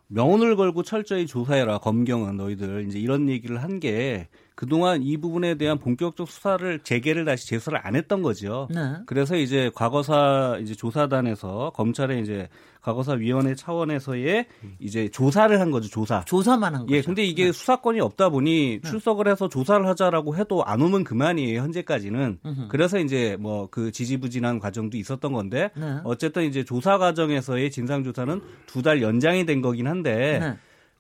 [0.08, 4.28] 명운을 걸고 철저히 조사해라 검경은 너희들 이제 이런 얘기를 한게
[4.58, 8.68] 그동안 이 부분에 대한 본격적 수사를 재개를 다시 재수를 안 했던 거죠.
[8.74, 8.96] 네.
[9.06, 12.50] 그래서 이제 과거사 이제 조사단에서 검찰에 이제
[12.82, 14.48] 과거사 위원회 차원에서의
[14.80, 15.90] 이제 조사를 한 거죠.
[15.90, 16.24] 조사.
[16.26, 16.96] 조사만 한 거죠.
[16.96, 17.04] 예.
[17.04, 17.52] 근데 이게 네.
[17.52, 18.90] 수사권이 없다 보니 네.
[18.90, 21.62] 출석을 해서 조사를 하자라고 해도 안 오면 그만이에요.
[21.62, 22.40] 현재까지는.
[22.44, 22.68] 으흠.
[22.70, 25.98] 그래서 이제 뭐 그 지지부진한 과정도 있었던 건데 네.
[26.04, 30.58] 어쨌든 이제 조사 과정에서의 진상 조사는 두 달 연장이 된 거긴 한데 네.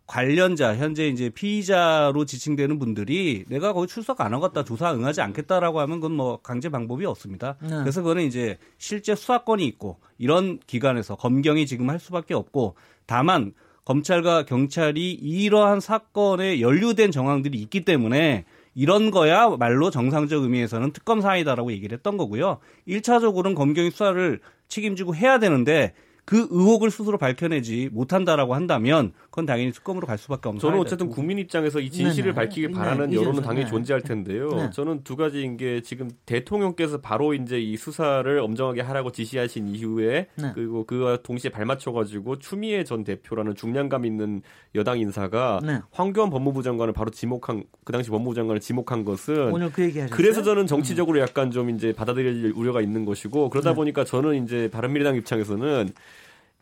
[0.07, 5.99] 관련자 현재 이제 피의자로 지칭되는 분들이 내가 거기 출석 안 하겠다 조사 응하지 않겠다라고 하면
[5.99, 7.57] 그건 뭐 강제 방법이 없습니다.
[7.61, 7.69] 네.
[7.69, 14.45] 그래서 그거는 이제 실제 수사권이 있고 이런 기관에서 검경이 지금 할 수밖에 없고 다만 검찰과
[14.45, 21.97] 경찰이 이러한 사건에 연루된 정황들이 있기 때문에 이런 거야 말로 정상적 의미에서는 특검 사이다라고 얘기를
[21.97, 22.59] 했던 거고요.
[22.87, 25.93] 1차적으로는 검경이 수사를 책임지고 해야 되는데
[26.27, 31.39] 그 의혹을 스스로 밝혀내지 못한다라고 한다면 그건 당연히 특검으로 갈 수밖에 없는 저는 어쨌든 국민
[31.39, 32.35] 입장에서 이 진실을 네네.
[32.35, 33.69] 밝히길 바라는 네, 여론은 당연히 네.
[33.69, 34.49] 존재할 텐데요.
[34.49, 34.69] 네.
[34.71, 40.51] 저는 두 가지인 게 지금 대통령께서 바로 이제 이 수사를 엄정하게 하라고 지시하신 이후에 네.
[40.53, 44.41] 그리고 그와 동시에 발맞춰 가지고 추미애 전 대표라는 중량감 있는
[44.75, 45.79] 여당 인사가 네.
[45.91, 50.17] 황교안 법무부 장관을 바로 지목한 그 당시 법무부 장관을 지목한 것은 오늘 그 얘기 하셨어요?
[50.17, 53.75] 그래서 저는 정치적으로 약간 좀 이제 받아들일 우려가 있는 것이고 그러다 네.
[53.77, 55.93] 보니까 저는 이제 바른미래당 입장에서는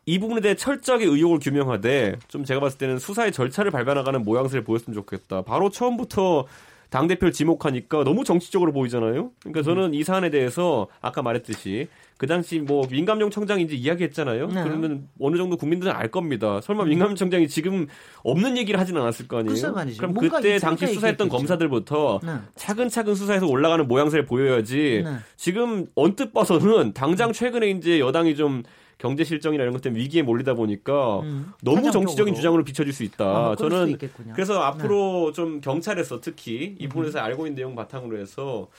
[0.06, 4.94] 이 부분에 대해 철저하게 의혹을 규명하되 좀 제가 봤을 때는 수사의 절차를 밟아나가는 모양새를 보였으면
[4.94, 5.42] 좋겠다.
[5.42, 6.46] 바로 처음부터
[6.90, 9.32] 당 대표를 지목하니까 너무 정치적으로 보이잖아요.
[9.40, 9.94] 그러니까 저는 음.
[9.96, 11.88] 이 사안에 대해서 아까 말했듯이
[12.18, 14.48] 그 당시 뭐 민감용 청장인지 이야기했잖아요.
[14.48, 14.64] 네.
[14.64, 16.62] 그러면 어느 정도 국민들은 알 겁니다.
[16.62, 16.90] 설마 음.
[16.90, 17.88] 민감용 청장이 지금
[18.24, 19.74] 없는 얘기를 하지는 않았을 거 아니에요.
[19.98, 22.32] 그럼 그때 당시 수사했던 검사들부터 네.
[22.56, 25.02] 차근차근 수사해서 올라가는 모양새를 보여야지.
[25.04, 25.16] 네.
[25.36, 28.64] 지금 언뜻 봐서는 당장 최근에 이제 여당이 좀
[28.98, 33.26] 경제 실정이나 이런 것 때문에 위기에 몰리다 보니까 음, 너무 정치적인 주장으로 비춰질 수 있다.
[33.26, 33.98] 아, 저는
[34.34, 35.34] 그래서 앞으로 네.
[35.34, 37.24] 좀 경찰에서 특히 이 부분에서 음.
[37.24, 38.70] 알고 있는 내용 바탕으로 해서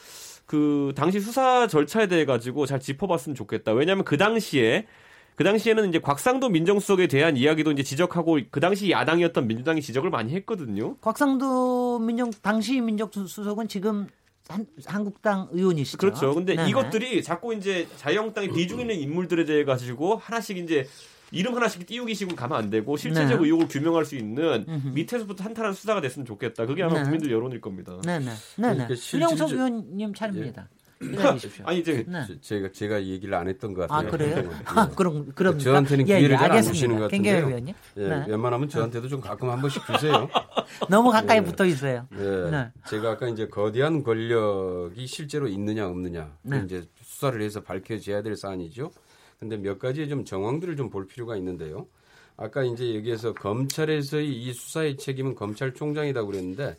[0.47, 3.73] 그 당시 수사 절차에 대해 가지고 잘 짚어봤으면 좋겠다.
[3.73, 4.87] 왜냐하면 그 당시에
[5.35, 10.33] 그 당시에는 이제 곽상도 민정수석에 대한 이야기도 이제 지적하고 그 당시 야당이었던 민주당이 지적을 많이
[10.33, 10.97] 했거든요.
[10.97, 14.07] 곽상도 민정 당시 민정수석은 지금
[14.49, 15.99] 한, 한국당 의원이시죠.
[15.99, 16.35] 그렇죠.
[16.35, 16.71] 근데 네네.
[16.71, 20.87] 이것들이 자꾸 이제 자유한국당의 비중 있는 인물들에 대해 가지고 하나씩 이제
[21.33, 23.45] 이름 하나씩 띄우기 식으로 가면 안 되고 실체적 네.
[23.47, 24.89] 의혹을 규명할 수 있는 음흠.
[24.95, 26.67] 밑에서부터 한탄한 수사가 됐으면 좋겠다.
[26.67, 27.03] 그게 아마 네.
[27.03, 28.01] 국민들 여론일 겁니다.
[28.05, 28.31] 네네.
[28.57, 28.89] 네네.
[29.11, 30.69] 그러니까 의원님 차례입니다.
[30.71, 30.76] 예.
[31.65, 32.25] 아니 이제 네.
[32.41, 34.09] 제가 제가 얘기를 안 했던 것 같아요.
[34.09, 34.37] 아 그래요?
[34.43, 34.49] 네.
[34.65, 37.47] 아, 그럼 그럼 저한테는 기회를 예, 예, 잘 안 주시는 것 같은데요.
[37.47, 37.75] 의원님?
[37.99, 38.25] 예, 네.
[38.29, 40.29] 웬만하면 저한테도 좀 가끔 한 번씩 주세요.
[40.89, 41.43] 너무 가까이 예.
[41.43, 42.07] 붙어 있어요.
[42.19, 42.51] 예.
[42.51, 42.71] 네.
[42.89, 46.63] 제가 아까 이제 거대한 권력이 실제로 있느냐 없느냐 네.
[46.65, 48.91] 이제 수사를 해서 밝혀져야 될 사안이죠.
[49.39, 51.87] 근데 몇 가지의 좀 정황들을 좀 볼 필요가 있는데요.
[52.39, 56.77] 아까 이제 여기에서 검찰에서의 이 수사의 책임은 검찰총장이라고 그랬는데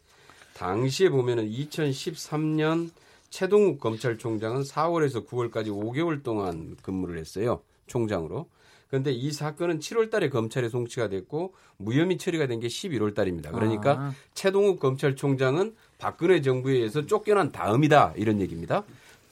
[0.56, 2.90] 당시에 보면은 2013년
[3.30, 7.62] 최동욱 검찰총장은 4월에서 9월까지 5개월 동안 근무를 했어요.
[7.88, 8.48] 총장으로.
[8.90, 13.52] 그런데 이 사건은 7월 달에 검찰에 송치가 됐고 무혐의 처리가 된 게 11월 달입니다.
[13.52, 14.14] 그러니까 아.
[14.34, 18.14] 최동욱 검찰총장은 박근혜 정부에 의해서 쫓겨난 다음이다.
[18.16, 18.84] 이런 얘기입니다.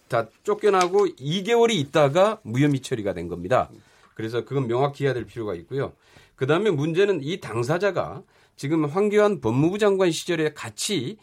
[0.10, 3.70] 다 쫓겨나고 2개월이 있다가 무혐의 처리가 된 겁니다.
[4.14, 5.94] 그래서 그건 명확히 해야 될 필요가 있고요.
[6.36, 8.22] 그 다음에 문제는 이 당사자가
[8.58, 11.18] 지금 황교안 법무부 장관 시절에 같이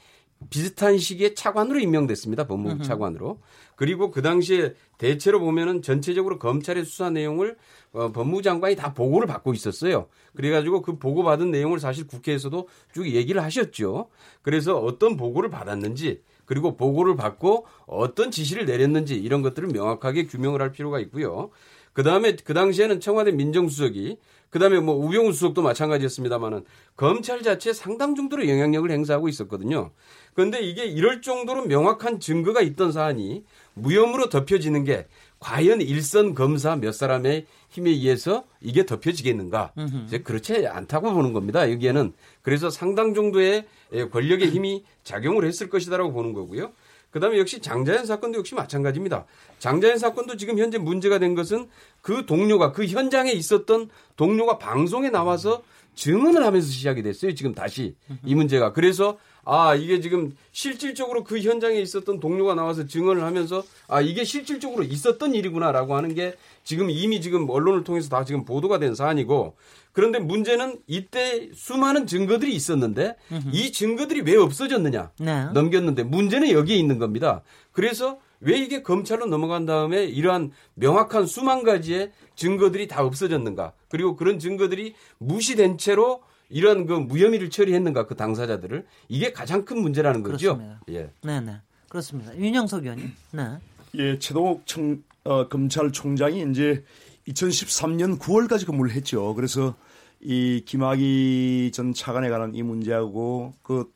[0.50, 2.46] 비슷한 시기에 차관으로 임명됐습니다.
[2.46, 3.40] 법무부 차관으로.
[3.76, 7.56] 그리고 그 당시에 대체로 보면은 전체적으로 검찰의 수사 내용을
[7.92, 10.06] 어, 법무부 장관이 다 보고를 받고 있었어요.
[10.34, 14.08] 그래가지고 그 보고 받은 내용을 사실 국회에서도 쭉 얘기를 하셨죠.
[14.42, 20.72] 그래서 어떤 보고를 받았는지 그리고 보고를 받고 어떤 지시를 내렸는지 이런 것들을 명확하게 규명을 할
[20.72, 21.50] 필요가 있고요.
[21.92, 24.16] 그 다음에 그 당시에는 청와대 민정수석이
[24.50, 29.92] 그 다음에 뭐 우병우 수석도 마찬가지였습니다만은 검찰 자체에 상당 정도로 영향력을 행사하고 있었거든요.
[30.34, 35.06] 그런데 이게 이럴 정도로 명확한 증거가 있던 사안이 무혐의로 덮여지는 게
[35.40, 39.72] 과연 일선 검사 몇 사람의 힘에 의해서 이게 덮여지겠는가?
[40.06, 41.70] 이제 그렇지 않다고 보는 겁니다.
[41.70, 43.66] 여기에는 그래서 상당 정도의
[44.10, 46.72] 권력의 힘이 작용을 했을 것이다라고 보는 거고요.
[47.10, 49.26] 그다음에 역시 장자연 사건도 역시 마찬가지입니다.
[49.58, 51.68] 장자연 사건도 지금 현재 문제가 된 것은
[52.00, 55.62] 그 동료가 그 현장에 있었던 동료가 방송에 나와서
[55.94, 57.34] 증언을 하면서 시작이 됐어요.
[57.34, 58.72] 지금 다시 이 문제가.
[58.72, 64.84] 그래서 아, 이게 지금 실질적으로 그 현장에 있었던 동료가 나와서 증언을 하면서 아, 이게 실질적으로
[64.84, 69.56] 있었던 일이구나라고 하는 게 지금 이미 지금 언론을 통해서 다 지금 보도가 된 사안이고
[69.92, 73.16] 그런데 문제는 이때 수많은 증거들이 있었는데
[73.52, 75.44] 이 증거들이 왜 없어졌느냐 네.
[75.52, 77.42] 넘겼는데 문제는 여기에 있는 겁니다.
[77.72, 83.72] 그래서 왜 이게 검찰로 넘어간 다음에 이러한 명확한 수만 가지의 증거들이 다 없어졌는가?
[83.88, 86.22] 그리고 그런 증거들이 무시된 채로
[86.52, 90.56] 이런 그 무혐의를 처리했는가 그 당사자들을 이게 가장 큰 문제라는 거죠.
[90.56, 90.80] 그렇습니다.
[90.90, 91.10] 예.
[91.22, 91.56] 네, 네.
[91.88, 92.36] 그렇습니다.
[92.36, 93.12] 윤영석 의원님.
[93.32, 93.58] 네.
[93.96, 96.84] 예, 최동욱 청, 어, 검찰총장이 이제
[97.28, 99.34] 2013년 9월까지 근무를 했죠.
[99.34, 99.74] 그래서
[100.20, 103.90] 이 김학의 전 차관에 관한 이 문제하고 그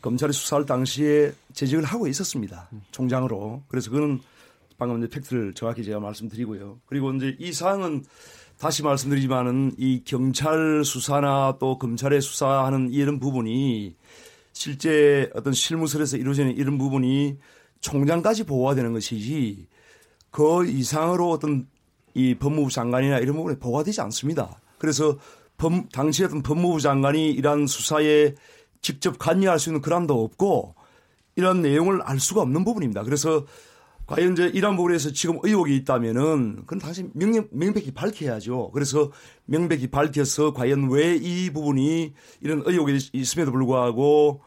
[0.00, 2.68] 검찰이 수사할 당시에 재직을 하고 있었습니다.
[2.92, 3.62] 총장으로.
[3.68, 4.20] 그래서 그거는
[4.78, 6.78] 방금 이제 팩트를 정확히 제가 말씀드리고요.
[6.86, 8.04] 그리고 이제 이 사항은
[8.58, 13.94] 다시 말씀드리지만은 이 경찰 수사나 또 검찰의 수사하는 이런 부분이
[14.52, 17.38] 실제 어떤 실무설에서 이루어지는 이런 부분이
[17.80, 19.68] 총장까지 보호가 되는 것이지
[20.32, 21.68] 그 이상으로 어떤
[22.14, 24.58] 이 법무부 장관이나 이런 부분에 보호가 되지 않습니다.
[24.78, 25.16] 그래서
[25.56, 28.34] 법, 당시 어떤 법무부 장관이 이러한 수사에
[28.82, 30.74] 직접 관여할 수 있는 그람도 없고
[31.36, 33.04] 이런 내용을 알 수가 없는 부분입니다.
[33.04, 33.46] 그래서
[34.08, 38.70] 과연 이제 이런 부분에서 지금 의혹이 있다면은 그건 당시 명, 명백히 밝혀야죠.
[38.72, 39.12] 그래서
[39.44, 44.40] 명백히 밝혀서 과연 왜 이 부분이 이런 의혹이 있음에도 불구하고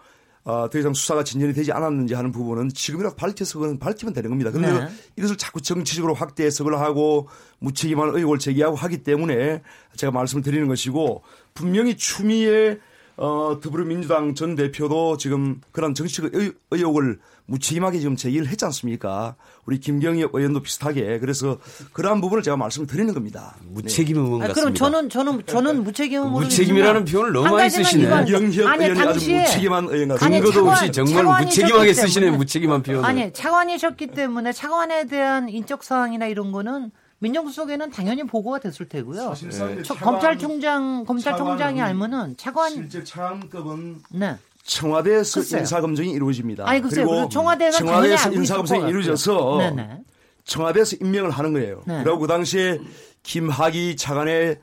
[0.43, 4.49] 어, 더 이상 수사가 진전이 되지 않았는지 하는 부분은 지금이라도 밝혀서 그건 밝히면 되는 겁니다.
[4.49, 4.91] 그런데 네.
[5.15, 7.27] 이것을 자꾸 정치적으로 확대 해석을 하고
[7.59, 9.61] 무책임한 의혹을 제기하고 하기 때문에
[9.95, 11.21] 제가 말씀을 드리는 것이고
[11.53, 12.79] 분명히 추미애
[13.17, 16.31] 어, 더불어민주당 전 대표도 지금 그런 정치적
[16.71, 19.35] 의혹을 무책임하게 지금 제기를 했지 않습니까?
[19.65, 21.57] 우리 김경희 의원도 비슷하게 그래서
[21.91, 23.55] 그러한 부분을 제가 말씀을 드리는 겁니다.
[23.69, 24.47] 무책임 의원 네.
[24.47, 24.53] 같습니다.
[24.53, 28.25] 그럼 저는 저는 저는 무책임 의원 무책임이라는 표현을 너무 많이 쓰시네.
[28.25, 30.39] 김경희 의원이 아주 무책임한 의원 같습니다.
[30.39, 33.03] 근거도 없이 정말 무책임하게 쓰시네 무책임한 표현.
[33.03, 36.91] 아니 차관이셨기 때문에 차관에 대한 인적 사항이나 이런 거는
[37.21, 39.33] 민정수석에는 당연히 보고가 됐을 테고요.
[39.33, 39.81] 네.
[39.99, 44.37] 검찰총장 검찰총장이 알면은 차관 실제 차관급은 네.
[44.63, 45.59] 청와대에서 글쎄요.
[45.59, 46.67] 인사검증이 이루어집니다.
[46.67, 47.07] 아니, 글쎄요.
[47.07, 49.99] 그리고 청와대가 청와대에서 인사검증이 이루어져서 네네.
[50.45, 51.83] 청와대에서 임명을 하는 거예요.
[51.85, 52.03] 네.
[52.03, 52.79] 그리고 그 당시에
[53.21, 54.59] 김학의 차관의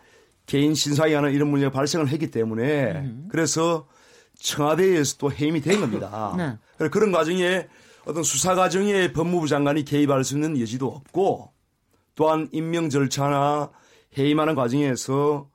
[0.47, 3.29] 개인 신상이 하는 이런 문제가 발생을 했기 때문에 음.
[3.31, 3.87] 그래서
[4.41, 6.35] 청와대에서 또 해임이 된 겁니다.
[6.79, 6.89] 네.
[6.89, 7.69] 그런 과정에
[8.05, 11.53] 어떤 수사 과정에 법무부 장관이 개입할 수 있는 여지도 없고
[12.19, 13.71] 또한 임명 절차나
[14.19, 15.49] 해임하는 과정에서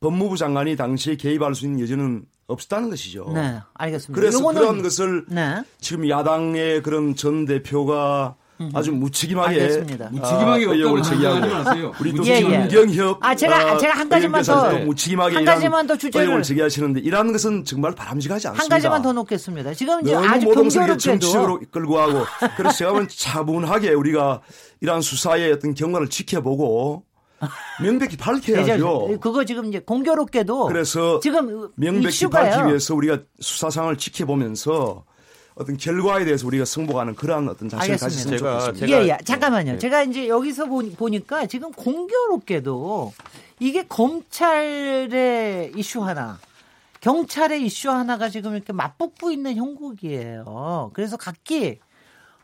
[0.00, 3.32] 법무부 장관이 당시에 개입할 수 있는 여지는 없었다는 것이죠.
[3.34, 4.20] 네, 알겠습니다.
[4.20, 5.64] 그래서 그런 것을 네.
[5.80, 8.36] 지금 야당의 그런 전 대표가
[8.72, 10.08] 아주 무책임하게 알겠습니다.
[10.10, 12.40] 무책임하게 의혹을 제기하고 우리 또 예, 예.
[12.68, 17.00] 김경협 아 제가 아, 제가 한 가지만 더 무책임하게 한 가지만 더 주제를 의혹을 제기하시는데
[17.00, 18.62] 이러한 것은 정말 바람직하지 않습니다.
[18.62, 19.74] 한 가지만 더 놓겠습니다.
[19.74, 22.24] 지금 이제 아주 경솔하게 정치적으로 끌고 가고
[22.56, 24.40] 그래서 제가 보면 차분하게 우리가
[24.80, 27.04] 이러한 수사의 어떤 경과를 지켜보고
[27.82, 29.18] 명백히 밝혀야죠.
[29.20, 32.50] 그거 지금 이제 공교롭게도 그래서 지금 명백히 이슈가요.
[32.50, 35.04] 밝히기 위해서 우리가 수사상을 지켜보면서
[35.54, 38.88] 어떤 결과에 대해서 우리가 승복하는 그러한 어떤 자신을 가지면 좋겠습니다.
[38.88, 39.18] 예, 예.
[39.24, 39.72] 잠깐만요.
[39.72, 39.78] 네.
[39.78, 43.12] 제가 이제 여기서 보니까 지금 공교롭게도
[43.60, 46.38] 이게 검찰의 이슈 하나,
[47.00, 50.90] 경찰의 이슈 하나가 지금 이렇게 맞붙고 있는 형국이에요.
[50.92, 51.78] 그래서 각기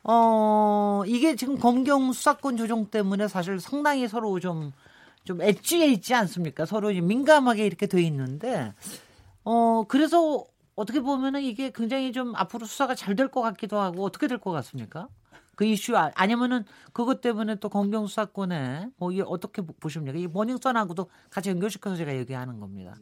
[0.03, 4.73] 어, 이게 지금 검경 수사권 조정 때문에 사실 상당히 서로 좀,
[5.25, 6.65] 좀 엣지에 있지 않습니까?
[6.65, 8.73] 서로 민감하게 이렇게 돼 있는데,
[9.45, 10.45] 어, 그래서
[10.81, 14.51] 어떻게 보면은 이게 굉장히 좀 앞으로 수사가 잘 될 것 같기도 하고 어떻게 될 것
[14.53, 15.09] 같습니까?
[15.55, 16.65] 그 이슈 아, 아니면은
[16.95, 20.19] 그것 때문에 또 검경 수사권에 뭐 이게 어떻게 보십니까?
[20.19, 22.95] 이 모닝선하고도 같이 연결시켜서 제가 얘기하는 겁니다.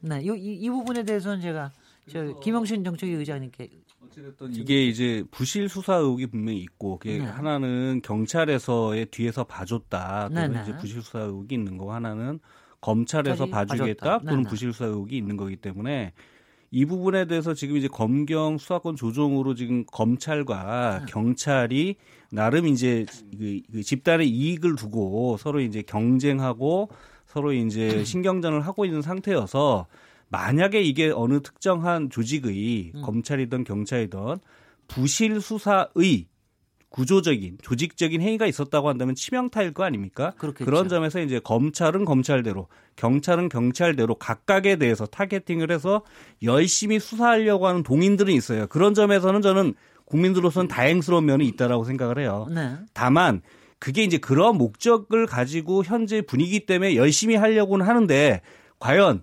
[0.00, 1.70] 네, 이, 이, 이 부분에 대해서는 제가
[2.10, 3.68] 저 김영신 정책위 의장님께
[4.06, 7.24] 어쨌든 이게 이제 부실 수사 의혹이 분명히 있고 그게 네.
[7.24, 10.62] 하나는 경찰에서의 뒤에서 봐줬다 또는 네, 네.
[10.62, 12.40] 이제 부실 수사 의혹이 있는 거고 하나는
[12.80, 16.14] 검찰에서 봐주겠다 또는 부실 수사 의혹이 있는 거기 때문에
[16.70, 21.06] 이 부분에 대해서 지금 이제 검경 수사권 조정으로 지금 검찰과 네.
[21.08, 21.96] 경찰이
[22.30, 23.06] 나름 이제
[23.38, 26.90] 그, 그 집단의 이익을 두고 서로 이제 경쟁하고
[27.26, 29.86] 서로 이제 신경전을 하고 있는 상태여서
[30.28, 33.02] 만약에 이게 어느 특정한 조직의 음.
[33.02, 34.36] 검찰이든 경찰이든
[34.88, 36.26] 부실 수사의
[36.90, 40.32] 구조적인 조직적인 행위가 있었다고 한다면 치명타일 거 아닙니까?
[40.38, 40.64] 그렇겠죠.
[40.64, 46.02] 그런 점에서 이제 검찰은 검찰대로 경찰은 경찰대로 각각에 대해서 타겟팅을 해서
[46.42, 48.66] 열심히 수사하려고 하는 동인들은 있어요.
[48.68, 49.74] 그런 점에서는 저는
[50.06, 52.46] 국민들로서는 다행스러운 면이 있다라고 생각을 해요.
[52.50, 52.76] 네.
[52.94, 53.42] 다만
[53.78, 58.40] 그게 이제 그런 목적을 가지고 현재 분위기 때문에 열심히 하려고는 하는데
[58.78, 59.22] 과연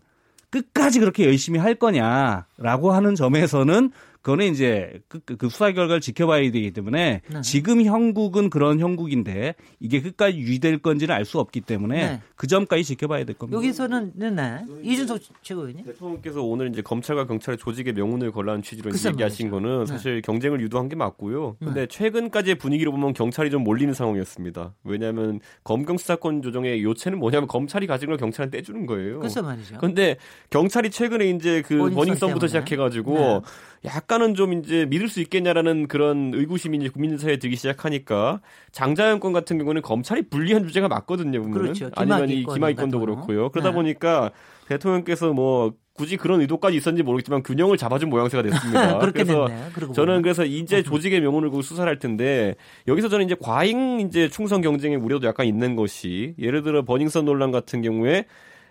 [0.52, 2.46] 끝까지 그렇게 열심히 할 거냐.
[2.58, 3.92] 라고 하는 점에서는
[4.26, 7.42] 그거는 이제 그, 그, 그 수사 결과를 지켜봐야 되기 때문에 네.
[7.42, 12.22] 지금 형국은 그런 형국인데 이게 끝까지 유지될 건지는 알 수 없기 때문에 네.
[12.36, 13.58] 그 점까지 지켜봐야 될 겁니다.
[13.58, 14.64] 여기서는 네, 네.
[14.84, 19.86] 이준석 최고위원님 대통령께서 오늘 이제 검찰과 경찰의 조직의 명운을 걸라는 취지로 얘기하신 거는 네.
[19.86, 21.58] 사실 경쟁을 유도한 게 맞고요.
[21.60, 21.66] 네.
[21.66, 24.74] 근데 최근까지의 분위기로 보면 경찰이 좀 몰리는 상황이었습니다.
[24.84, 29.20] 왜냐하면 검경 수사권 조정의 요체는 뭐냐면 검찰이 가진 걸 경찰한테 떼주는 거예요.
[29.20, 29.78] 그래서 말이죠.
[29.80, 30.18] 근데
[30.52, 33.42] 경찰이 최근에 이제 그 버닝썬부터 시작해가지고 네.
[33.86, 39.34] 약간은 좀 이제 믿을 수 있겠냐라는 그런 의구심이 이제 국민 사회에 들기 시작하니까 장자연 건
[39.34, 41.42] 같은 경우는 검찰이 불리한 주제가 맞거든요.
[41.42, 41.62] 보면은.
[41.62, 41.90] 그렇죠.
[41.96, 43.50] 아니면 이 기마이건도 그렇고요.
[43.50, 43.76] 그러다 네.
[43.76, 44.32] 보니까
[44.68, 49.00] 대통령께서 뭐 굳이 그런 의도까지 있었는지 모르겠지만 균형을 잡아준 모양새가 됐습니다.
[49.14, 49.48] 그래서
[49.94, 52.56] 저는 그래서 이제 조직의 명운을 그 수사를 할 텐데
[52.88, 57.52] 여기서 저는 이제 과잉 이제 충성 경쟁의 우려도 약간 있는 것이 예를 들어 버닝썬 논란
[57.52, 58.26] 같은 경우에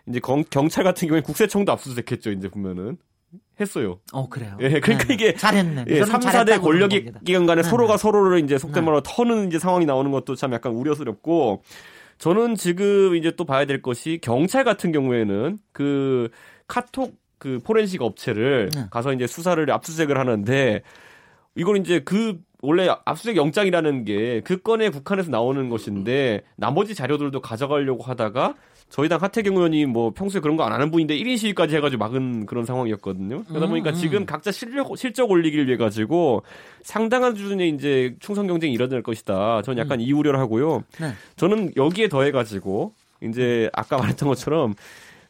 [0.06, 2.32] 이제 경찰 같은 경우에 국세청도 압수수색했죠.
[2.32, 2.98] 이제 보면은
[3.60, 4.00] 했어요.
[4.12, 4.56] 어, 그래요.
[4.60, 5.14] 예, 그러니까 네.
[5.14, 5.84] 이게 잘했네.
[5.88, 6.90] 예, 3, 4대 권력
[7.24, 7.68] 기관 간에 네.
[7.68, 11.62] 서로가 서로를 이제 속된 말로 터는 이제 상황이 나오는 것도 참 약간 우려스럽고
[12.18, 16.30] 저는 지금 이제 또 봐야 될 것이 경찰 같은 경우에는 그
[16.66, 18.86] 카톡 그 포렌식 업체를 네.
[18.90, 20.82] 가서 이제 수사를 압수수색을 하는데
[21.54, 28.02] 이걸 이제 그 원래 압수수색 영장이라는 게 그 건에 국한에서 나오는 것인데 나머지 자료들도 가져가려고
[28.02, 28.54] 하다가
[28.90, 32.46] 저희 당 하태경 의원이 뭐 평소에 그런 거 안 하는 분인데 1인 시위까지 해가지고 막은
[32.46, 33.44] 그런 상황이었거든요.
[33.44, 33.98] 그러다 보니까 음, 음.
[33.98, 36.42] 지금 각자 실력, 실적 올리기를 위해 가지고
[36.82, 39.62] 상당한 수준의 이제 충성 경쟁이 일어날 것이다.
[39.62, 40.04] 저는 약간 음.
[40.04, 40.84] 이 우려를 하고요.
[41.00, 41.12] 네.
[41.36, 42.92] 저는 여기에 더해가지고
[43.24, 44.74] 이제 아까 말했던 것처럼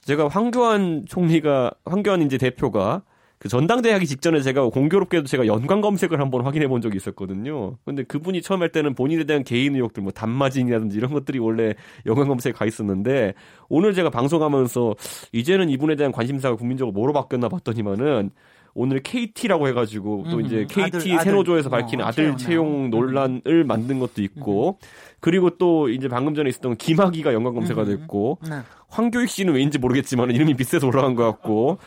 [0.03, 3.03] 제가 황교안 총리가 황교안 이제 대표가
[3.45, 7.77] 그 전당대회 하기 직전에 제가 공교롭게도 제가 연관 검색을 한번 확인해 본 적이 있었거든요.
[7.85, 11.75] 근데 그분이 처음 할 때는 본인에 대한 개인 의혹들 뭐 단마진이라든지 이런 것들이 원래
[12.07, 13.35] 연관 검색에 가 있었는데
[13.69, 14.95] 오늘 제가 방송하면서
[15.33, 18.31] 이제는 이분에 대한 관심사가 국민적으로 뭐로 바뀌었나 봤더니만은
[18.73, 24.23] 오늘 KT라고 해가지고 또 이제 KT 아들, 세노조에서 밝힌 어, 아들 채용 논란을 만든 것도
[24.23, 24.79] 있고
[25.21, 28.57] 그리고 또 이제 방금 전에 있었던 김학이가 연관 검색가 됐고 네.
[28.95, 31.79] 황교익 씨는 왠지 모르겠지만 이름이 비슷해서 올라간 것 같고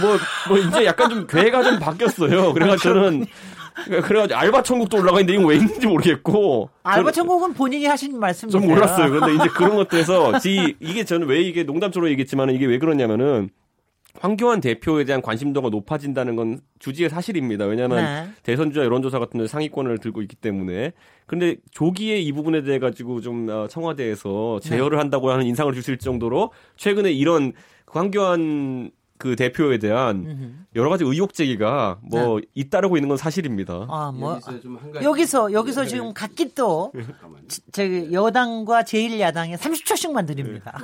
[0.00, 2.52] 뭐뭐 뭐 이제 약간 좀 괴가 좀 바뀌었어요.
[2.52, 3.26] 그래가지고 저는
[4.02, 8.50] 그래가지고 알바 천국도 올라가 있는데 이건 왜 있는지 모르겠고 알바 천국은 본인이 하신 말씀이에요.
[8.50, 9.12] 좀 몰랐어요.
[9.12, 10.32] 근데 이제 그런 것들에서
[10.80, 13.50] 이게 저는 왜 이게 농담처럼 얘기했지만 이게 왜 그러냐면은
[14.18, 17.66] 황교안 대표에 대한 관심도가 높아진다는 건 주지의 사실입니다.
[17.66, 18.32] 왜냐하면 네.
[18.42, 20.92] 대선주자 여론조사 같은 데 상위권을 들고 있기 때문에.
[21.26, 25.00] 근데 조기에 이 부분에 대해 가지고 좀 어, 청와대에서 제어를 네.
[25.00, 27.52] 한다고 하는 인상을 주실 정도로 최근에 이런
[27.86, 30.52] 황교안 그 대표에 대한 음흠.
[30.76, 32.46] 여러 가지 의혹 제기가 뭐 네.
[32.54, 33.86] 잇따르고 있는 건 사실입니다.
[33.90, 35.88] 아, 뭐 여기서 여기서, 여기서 네.
[35.88, 36.90] 지금 각기 또
[37.70, 40.78] 저기 여당과 제1야당에 30초씩만 드립니다.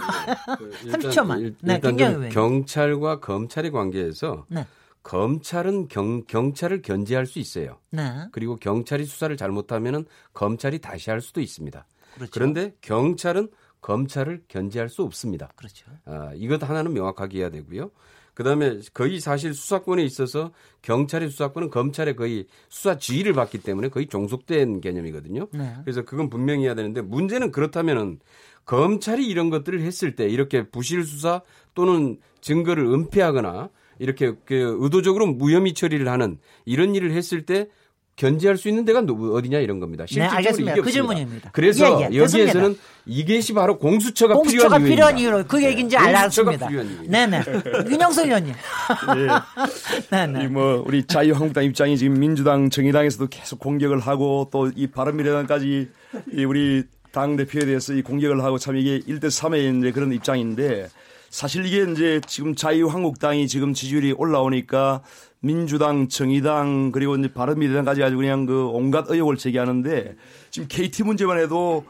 [0.84, 0.92] 네.
[0.92, 1.40] 30초만.
[1.40, 4.66] 일, 네, 굉장히 경찰과 검찰의 관계에서 네.
[5.02, 7.78] 검찰은 경, 경찰을 견제할 수 있어요.
[7.90, 8.26] 네.
[8.32, 11.86] 그리고 경찰이 수사를 잘못하면은 검찰이 다시 할 수도 있습니다.
[12.16, 12.30] 그렇죠.
[12.32, 13.48] 그런데 경찰은
[13.80, 15.48] 검찰을 견제할 수 없습니다.
[15.54, 15.86] 그렇죠.
[16.06, 17.90] 아, 이것 하나는 명확하게 해야 되고요.
[18.36, 24.82] 그다음에 거의 사실 수사권에 있어서 경찰의 수사권은 검찰의 거의 수사 지휘를 받기 때문에 거의 종속된
[24.82, 25.48] 개념이거든요.
[25.52, 25.74] 네.
[25.84, 28.20] 그래서 그건 분명히 해야 되는데 문제는 그렇다면은
[28.66, 31.40] 검찰이 이런 것들을 했을 때 이렇게 부실 수사
[31.74, 37.70] 또는 증거를 은폐하거나 이렇게 그 의도적으로 무혐의 처리를 하는 이런 일을 했을 때
[38.16, 40.04] 견제할 수 있는 데가 어디냐 이런 겁니다.
[40.04, 40.72] 네, 실질적으로 네, 알겠습니다.
[40.72, 41.50] 이게 그 질문입니다.
[41.52, 45.70] 그래서 예, 예, 여기에서는 이것이 바로 공수처가, 공수처가 필요한, 이유로 그 네.
[45.70, 46.68] 얘기인지 알았습니다.
[47.08, 47.42] 네네.
[47.90, 48.54] 윤영석 의원님.
[50.10, 50.26] 네.
[50.26, 50.48] 네네.
[50.48, 55.88] 뭐 우리 자유한국당 입장이 지금 민주당, 정의당에서도 계속 공격을 하고 또 이 바른미래당까지
[56.32, 60.88] 이 우리 당 대표에 대해서 이 공격을 하고 참 이게 1대 3의 이제 그런 입장인데
[61.30, 65.02] 사실 이게 이제 지금 자유한국당이 지금 지지율이 올라오니까
[65.46, 70.16] 민주당, 정의당 그리고 이제 바른미래당까지 가지고 그냥 그 온갖 의혹을 제기하는데
[70.50, 71.84] 지금 KT 문제만 해도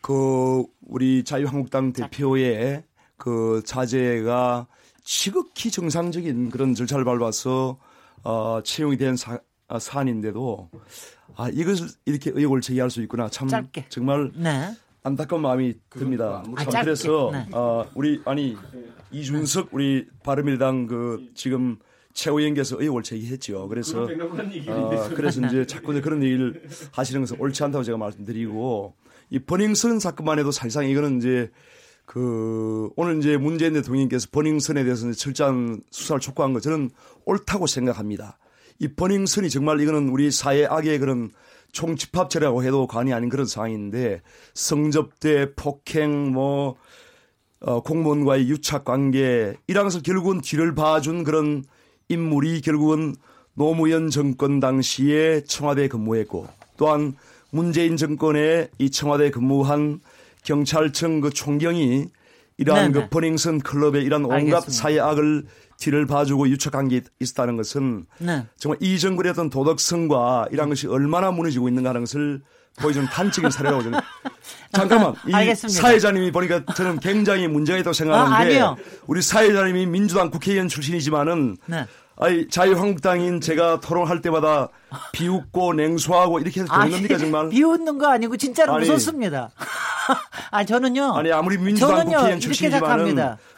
[0.00, 2.82] 그 우리 자유한국당 대표의
[3.18, 4.66] 그 자제가
[5.04, 7.78] 지극히 정상적인 그런 절차를 밟아서
[8.24, 10.70] 어, 채용이 된 사, 아, 사안인데도
[11.36, 13.86] 아 이것을 이렇게 의혹을 제기할 수 있구나 참 짧게.
[13.88, 14.74] 정말 네.
[15.02, 16.42] 안타까운 마음이 듭니다.
[16.56, 17.46] 아, 참 그래서 네.
[17.52, 18.56] 어, 우리 아니
[19.10, 21.78] 이준석 우리 바른미래당 그 지금
[22.14, 23.68] 최고위원께서 의혹을 제기했죠.
[23.68, 28.94] 그래서 어, 그래서 이제 자꾸 그런 얘기를 하시는 것은 옳지 않다고 제가 말씀드리고
[29.30, 31.50] 이 버닝썬 사건만 해도 사실상 이거는 이제
[32.04, 36.90] 그 오늘 이제 문재인 대통령께서 버닝썬에 대해서 철저한 수사를 촉구한 것 저는
[37.24, 38.38] 옳다고 생각합니다.
[38.78, 41.30] 이 버닝썬이 정말 이거는 우리 사회 악의 그런
[41.72, 44.20] 총집합체라고 해도 관이 아닌 그런 상황인데
[44.54, 46.76] 성접대, 폭행, 뭐
[47.60, 51.64] 어, 공무원과의 유착 관계 이런 것을 결국은 뒤를 봐준 그런
[52.12, 53.14] 인물이 결국은
[53.54, 56.46] 노무현 정권 당시에 청와대 근무했고
[56.76, 57.14] 또한
[57.50, 60.00] 문재인 정권의 이 청와대 근무한
[60.44, 62.06] 경찰청 그 총경이
[62.58, 63.04] 이러한 네네.
[63.04, 64.60] 그 버닝썬 클럽의 이런 온갖.
[64.62, 65.46] 사회악을
[65.78, 68.46] 뒤를 봐주고 유착한 게 있었다는 것은 네.
[68.56, 72.42] 정말 이 정권의 어떤 도덕성과 이러한 것이 얼마나 무너지고 있는가 하는 것을
[72.78, 74.00] 보여주는 단적인 사례라고 저는
[74.72, 75.80] 잠깐만 이 알겠습니다.
[75.80, 81.86] 사회자님이 보니까 저는 굉장히 문제가 있다고 생각하는데 아, 우리 사회자님이 민주당 국회의원 출신이지만은 네.
[82.16, 84.68] 아니 자유한국당인 제가 토론할 때마다
[85.12, 87.48] 비웃고 냉소하고 이렇게 해서 되는 겁니까 정말?
[87.48, 89.50] 비웃는 거 아니고 진짜로 아니, 웃었습니다.
[90.50, 91.14] 아 저는요.
[91.16, 93.16] 아니 아무리 민주당 국회의원 출신이지만은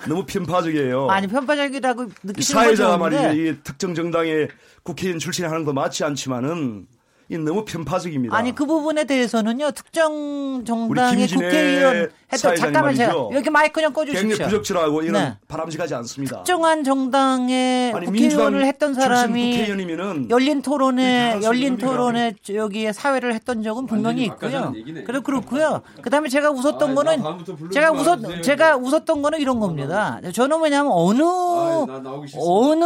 [0.08, 1.08] 너무 편파적이에요.
[1.08, 3.32] 아니 편파적이라고 느끼시는 사회자가 말이죠.
[3.32, 4.48] 이 특정 정당의
[4.82, 6.86] 국회의원 출신이 하는 거 맞지 않지만은
[7.30, 8.36] 너무 편파적입니다.
[8.36, 14.28] 아니 그 부분에 대해서는요 특정 정당의 국회의원 했던 잠깐만 제가 여기 마이크 좀 꺼주십시오.
[14.28, 15.36] 굉장히 부적절하고 이건 네.
[15.48, 16.36] 바람직하지 않습니다.
[16.38, 23.86] 특정한 정당의 아니, 국회의원을 했던 사람이 국회의원이면은 열린 토론에 열린 토론에 여기에 사회를 했던 적은
[23.86, 24.72] 분명히 있고요.
[25.06, 25.82] 그래 그렇고요.
[26.02, 27.22] 그다음에 제가 웃었던 아, 거는
[27.72, 30.20] 제가 웃었 제가 웃었던 거는 이런 겁니다.
[30.32, 31.22] 저는 뭐냐면 어느
[32.36, 32.84] 어느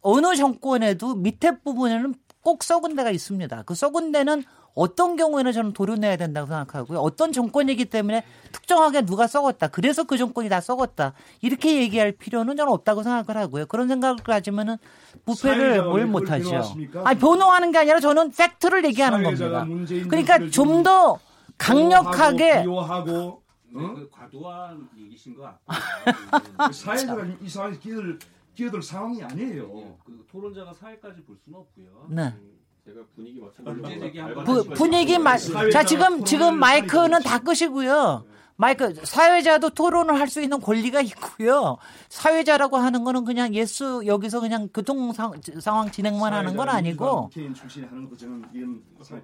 [0.00, 2.14] 어느 정권에도 밑에 부분에는
[2.48, 3.64] 꼭 썩은 데가 있습니다.
[3.64, 4.42] 그 썩은 데는
[4.74, 6.98] 어떤 경우에는 저는 도려내야 된다고 생각하고요.
[6.98, 9.68] 어떤 정권이기 때문에 특정하게 누가 썩었다.
[9.68, 11.12] 그래서 그 정권이 다 썩었다.
[11.42, 13.66] 이렇게 얘기할 필요는 저는 없다고 생각을 하고요.
[13.66, 14.78] 그런 생각을 가지면은
[15.26, 16.62] 부패를 뭘 못하죠.
[17.04, 19.66] 아니 변호하는 게 아니라 저는 팩트를 얘기하는 겁니다.
[20.08, 21.18] 그러니까 좀 더
[21.58, 23.42] 강력하게 비호하고
[23.74, 23.94] 응?
[23.94, 28.18] 그 과도한 얘기신 것 같고 사회자가 이 상황에 끼들
[28.58, 29.70] 끼어들 상황이 아니에요.
[29.76, 32.08] 예, 그 토론자가 사회까지 볼 수는 없고요.
[32.10, 32.34] 네.
[32.36, 35.38] 음, 제가 분위기 맞춰보려고 분위기 맞.
[35.70, 38.24] 자 지금 지금 마이크는 다 끄시고요.
[38.60, 41.78] 마이크 사회자도 토론을 할 수 있는 권리가 있고요.
[42.10, 45.12] 사회자라고 하는 거는 그냥 예수 여기서 그냥 교통
[45.60, 47.30] 상황 진행만 하는 건 아니고.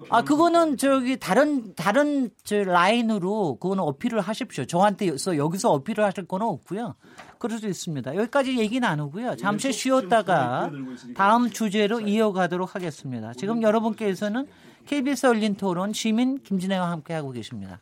[0.09, 4.65] 아 그거는 저기 다른 다른 저 라인으로 그거는 어필을 하십시오.
[4.65, 6.95] 저한테서 여기서 어필을 하실 거는 없고요.
[7.37, 8.15] 그럴 수 있습니다.
[8.15, 9.35] 여기까지 얘기 나누고요.
[9.35, 10.71] 잠시 쉬었다가
[11.15, 13.33] 다음 주제로 이어가도록 하겠습니다.
[13.33, 14.47] 지금 여러분께서는
[14.87, 17.81] KBS 열린 토론 시민 김진애와 함께 하고 계십니다.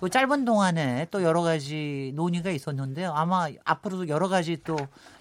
[0.00, 3.12] 그 짧은 동안에 또 여러 가지 논의가 있었는데요.
[3.12, 4.76] 아마 앞으로도 여러 가지 또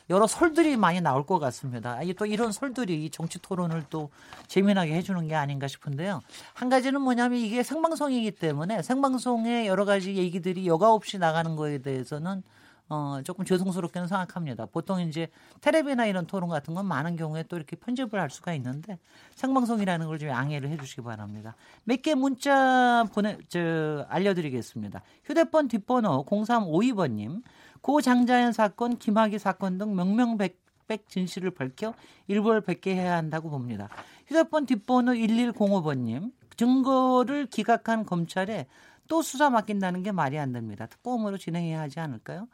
[0.10, 2.00] 여러 설들이 많이 나올 것 같습니다.
[2.18, 4.10] 또 이런 설들이 정치 토론을 또
[4.48, 6.22] 재미나게 해주는 게 아닌가 싶은데요.
[6.54, 12.44] 한 가지는 뭐냐면 이게 생방송이기 때문에 생방송에 여러 가지 얘기들이 여과 없이 나가는 거에 대해서는
[12.90, 14.66] 어, 조금 죄송스럽게는 생각합니다.
[14.66, 15.28] 보통 이제
[15.62, 18.98] 테레비나 이런 토론 같은 건 많은 경우에 또 이렇게 편집을 할 수가 있는데
[19.36, 21.56] 생방송이라는 걸 좀 양해를 해 주시기 바랍니다.
[21.84, 25.02] 몇 개 문자 보내, 저, 알려드리겠습니다.
[25.26, 27.44] 휴대폰 뒷번호 0352번님,
[27.82, 31.94] 고 장자연 사건, 김학의 사건 등 명명백 백 진실을 밝혀
[32.28, 33.90] 일벌 백개 해야 한다고 봅니다.
[34.28, 38.68] 휴대폰 뒷번호 1105번님, 증거를 기각한 검찰에
[39.08, 40.86] 또 수사 맡긴다는 게 말이 안 됩니다.
[40.86, 42.48] 특검으로 진행해야 하지 않을까요?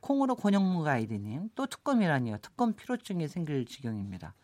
[0.00, 2.38] 콩으로 권영무 가이드님 또 특검이라니요.
[2.42, 4.34] 특검 필요증이 생길 지경입니다.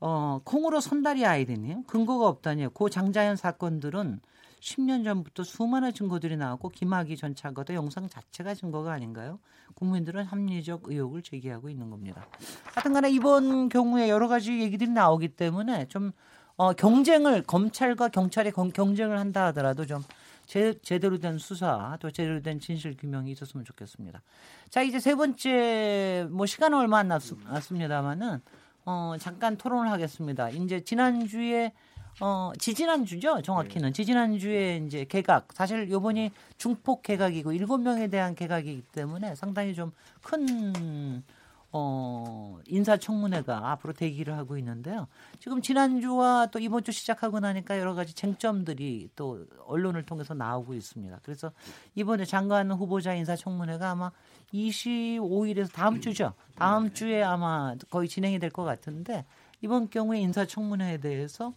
[0.00, 2.70] 어, 콩으로 손다리 아이드님 근거가 없다니요.
[2.70, 4.20] 고 장자연 사건들은
[4.60, 9.38] 10년 전부터 수많은 증거들이 나왔고 김학의 전 차거도 영상 자체가 증거가 아닌가요?
[9.74, 12.26] 국민들은 합리적 의혹을 제기하고 있는 겁니다.
[12.74, 16.12] 하여튼간에 이번 경우에 여러 가지 얘기들이 나오기 때문에 좀
[16.56, 20.02] 어, 경쟁을 검찰과 경찰이 경쟁을 한다 하더라도 좀
[20.48, 24.22] 제, 제대로 된 수사 또 제대로 된 진실 규명이 있었으면 좋겠습니다.
[24.70, 28.40] 자 이제 세 번째 뭐 시간은 얼마 안 남았습니다만은
[28.86, 30.48] 어, 잠깐 토론을 하겠습니다.
[30.48, 31.72] 이제 지난주에
[32.20, 33.90] 어, 지지난주죠, 정확히는.
[33.90, 33.92] 네.
[33.92, 35.52] 지지난주에 이제 개각.
[35.52, 39.92] 사실 요번이 중폭 개각이고 일곱 명에 대한 개각이기 때문에 상당히 좀
[40.22, 41.22] 큰,
[41.70, 45.06] 어, 인사청문회가 앞으로 대기를 하고 있는데요.
[45.38, 51.20] 지금 지난주와 또 이번 주 시작하고 나니까 여러 가지 쟁점들이 또 언론을 통해서 나오고 있습니다.
[51.22, 51.52] 그래서
[51.94, 54.10] 이번에 장관 후보자 인사청문회가 아마
[54.54, 56.32] 25일에서 다음 주죠.
[56.54, 59.26] 다음 주에 아마 거의 진행이 될 것 같은데
[59.60, 61.52] 이번 경우에 인사청문회에 대해서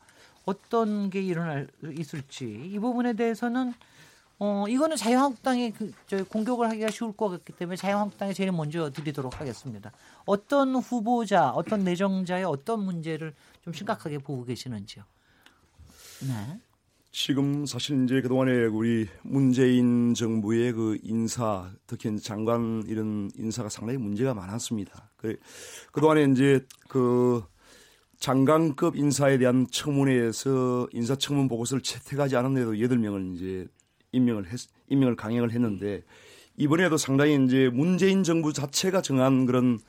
[0.46, 3.74] 어떤 게 일어날 있을지 이 부분에 대해서는
[4.44, 9.40] 어, 이거는 자유한국당이 그, 저 공격을 하기가 쉬울 것 같기 때문에 자유한국당에 제일 먼저 드리도록
[9.40, 9.92] 하겠습니다.
[10.26, 15.04] 어떤 후보자, 어떤 내정자의 어떤 문제를 좀 심각하게 보고 계시는지요?
[16.22, 16.60] 네.
[17.12, 24.34] 지금 사실 이제 그동안에 우리 문재인 정부의 그 인사, 특히 장관 이런 인사가 상당히 문제가
[24.34, 25.12] 많았습니다.
[25.18, 25.38] 그,
[25.92, 27.44] 그동안에 이제 그
[28.18, 33.68] 장관급 인사에 대한 청문회에서 인사청문 보고서를 채택하지 않았는데도 8명을 이제
[34.12, 34.60] 임명을 했,
[34.90, 36.04] 임명을 강행을 했는데
[36.58, 39.80] 이번에도 상당히 이제 문재인 정부 자체가 정한 그런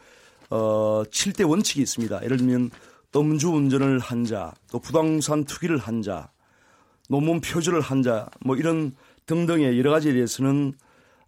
[0.50, 2.22] 어 7대 원칙이 있습니다.
[2.24, 2.70] 예를 들면
[3.14, 6.30] 음주 운전을 한 자, 또 부동산 투기를 한 자,
[7.08, 8.92] 논문 표절을 한 자, 뭐 이런
[9.26, 10.72] 등등의 여러 가지에 대해서는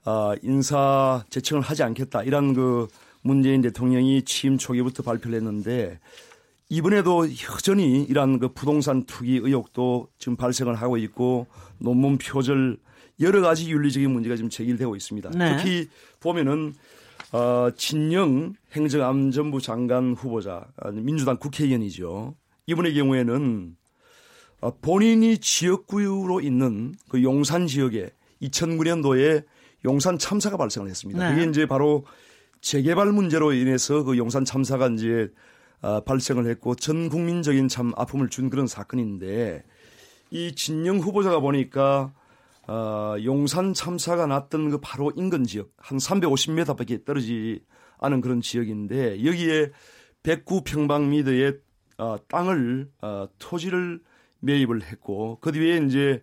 [0.06, 2.22] 어, 인사 제청을 하지 않겠다.
[2.22, 2.88] 이런 그
[3.22, 5.98] 문재인 대통령이 취임 초기부터 발표를 했는데
[6.68, 11.46] 이번에도 여전히 이러한 그 부동산 투기 의혹도 지금 발생을 하고 있고
[11.78, 12.78] 논문 표절
[13.20, 15.30] 여러 가지 윤리적인 문제가 지금 제기되고 있습니다.
[15.30, 15.56] 네.
[15.56, 15.88] 특히
[16.20, 16.74] 보면은
[17.32, 22.34] 어, 진영 행정안전부 장관 후보자 민주당 국회의원이죠.
[22.66, 23.76] 이번의 경우에는
[24.60, 28.10] 어, 본인이 지역구로 있는 그 용산 지역에
[28.42, 29.44] 2009년도에
[29.84, 31.28] 용산 참사가 발생을 했습니다.
[31.28, 31.34] 네.
[31.34, 32.04] 그게 이제 바로
[32.60, 35.30] 재개발 문제로 인해서 그 용산 참사가 이제 어,
[36.04, 39.64] 발생을 했고 전 국민적인 참 아픔을 준 그런 사건인데
[40.30, 42.12] 이 진영 후보자가 보니까
[42.66, 47.60] 어, 용산 참사가 났던 그 바로 인근 지역 한 350m밖에 떨어지지
[47.98, 49.70] 않은 그런 지역인데 여기에
[50.22, 51.60] 109평방미터의
[51.98, 54.00] 어, 땅을 어, 토지를
[54.40, 56.22] 매입을 했고 그 뒤에 이제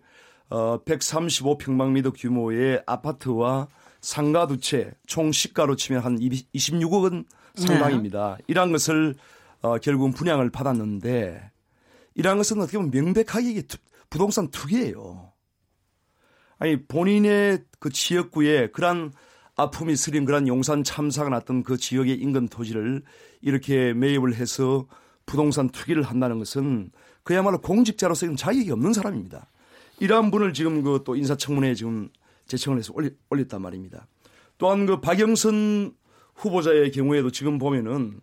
[0.50, 3.68] 어, 135평방미터 규모의 아파트와
[4.00, 8.36] 상가 두 채 총 시가로 치면 한 26억 원 상당입니다.
[8.38, 8.44] 네.
[8.48, 9.14] 이러한 것을
[9.62, 11.50] 어, 결국은 분양을 받았는데
[12.14, 13.62] 이러한 것은 어떻게 보면 명백하게 이게
[14.10, 15.32] 부동산 투기예요.
[16.58, 19.12] 아니 본인의 그 지역구에 그러한
[19.56, 23.02] 아픔이 스린 그런 용산 참사가 났던 그 지역의 인근 토지를
[23.40, 24.86] 이렇게 매입을 해서
[25.26, 26.90] 부동산 투기를 한다는 것은
[27.22, 29.46] 그야말로 공직자로서 자격이 없는 사람입니다.
[30.00, 32.08] 이러한 분을 지금 그 또 인사청문회에 지금
[32.46, 34.06] 제청을 해서 올리, 올렸단 말입니다.
[34.58, 35.94] 또한 그 박영선
[36.34, 38.20] 후보자의 경우에도 지금 보면은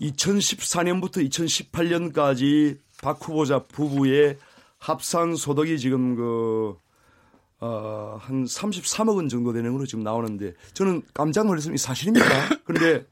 [0.00, 4.36] 2014년부터 2018년까지 박 후보자 부부의
[4.78, 6.76] 합산 소득이 지금 그,
[7.60, 11.82] 어, 한 33억 원 정도 되는 걸로 지금 나오는데 저는 깜짝 놀랐습니다.
[11.82, 12.26] 사실입니까?
[12.64, 13.06] 그런데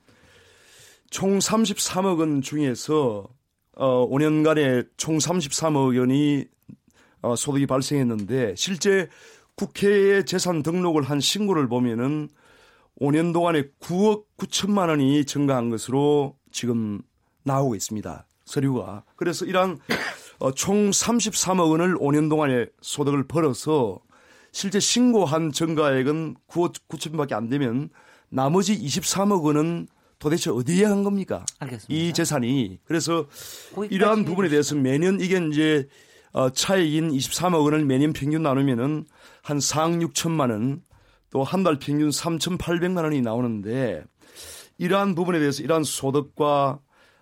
[1.11, 3.29] 총 33억 원 중에서
[3.77, 6.47] 어, 5년간에 총 33억 원이
[7.21, 9.09] 어, 소득이 발생했는데 실제
[9.57, 12.29] 국회에 재산 등록을 한 신고를 보면은
[13.01, 17.01] 5년 동안에 9억 9천만 원이 증가한 것으로 지금
[17.45, 18.27] 나오고 있습니다.
[18.45, 19.05] 서류가.
[19.17, 19.79] 그래서 이러한
[20.39, 23.99] 어, 총 33억 원을 5년 동안에 소득을 벌어서
[24.53, 27.91] 실제 신고한 증가액은 9억 9천밖에 안 되면
[28.31, 29.89] 나머지 23억 원은
[30.19, 31.45] 도대체 어디에 간 겁니까?
[31.61, 31.87] 알겠습니다.
[31.95, 32.81] 이 재산이.
[32.85, 33.27] 그래서
[33.91, 35.87] 이러한 부분에 대해서 매년 이게 이제
[36.33, 39.07] 어, 차액인 23억 원을 매년 평균 나누면은
[39.43, 40.83] 한 4억 6천만 원
[41.31, 44.03] 또 한 달 평균 3,800만 원이 나오는데
[44.79, 46.81] 이러한 부분에 대해서 이러한 소득과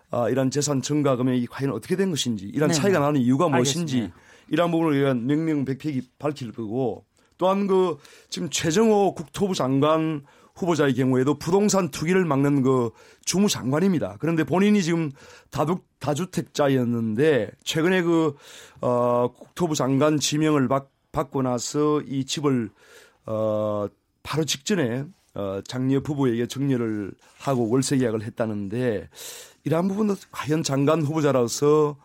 [0.09, 2.73] 아, 이러한 재산 증가 금액이 과연 어떻게 된 것인지, 이러한 네.
[2.73, 4.15] 차이가 나는 이유가 무엇인지, 알겠습니다.
[4.49, 7.03] 이러한 부분을 위한 명명백백이 밝힐 거고,
[7.37, 7.97] 또한 그
[8.29, 10.23] 지금 최정호 국토부 장관
[10.55, 12.89] 후보자의 경우에도 부동산 투기를 막는 그
[13.25, 14.17] 주무장관입니다.
[14.19, 15.11] 그런데 본인이 지금
[15.51, 18.35] 다둑, 다주택자였는데 최근에 그,
[18.81, 22.69] 어, 국토부 장관 지명을 받, 받고 나서 이 집을,
[23.25, 23.87] 어,
[24.23, 25.05] 바로 직전에
[25.37, 29.07] 어, 장녀 부부에게 정려를 하고 월세 계약을 했다는데
[29.65, 31.95] 이러한 부분도 과연 장관 후보자로서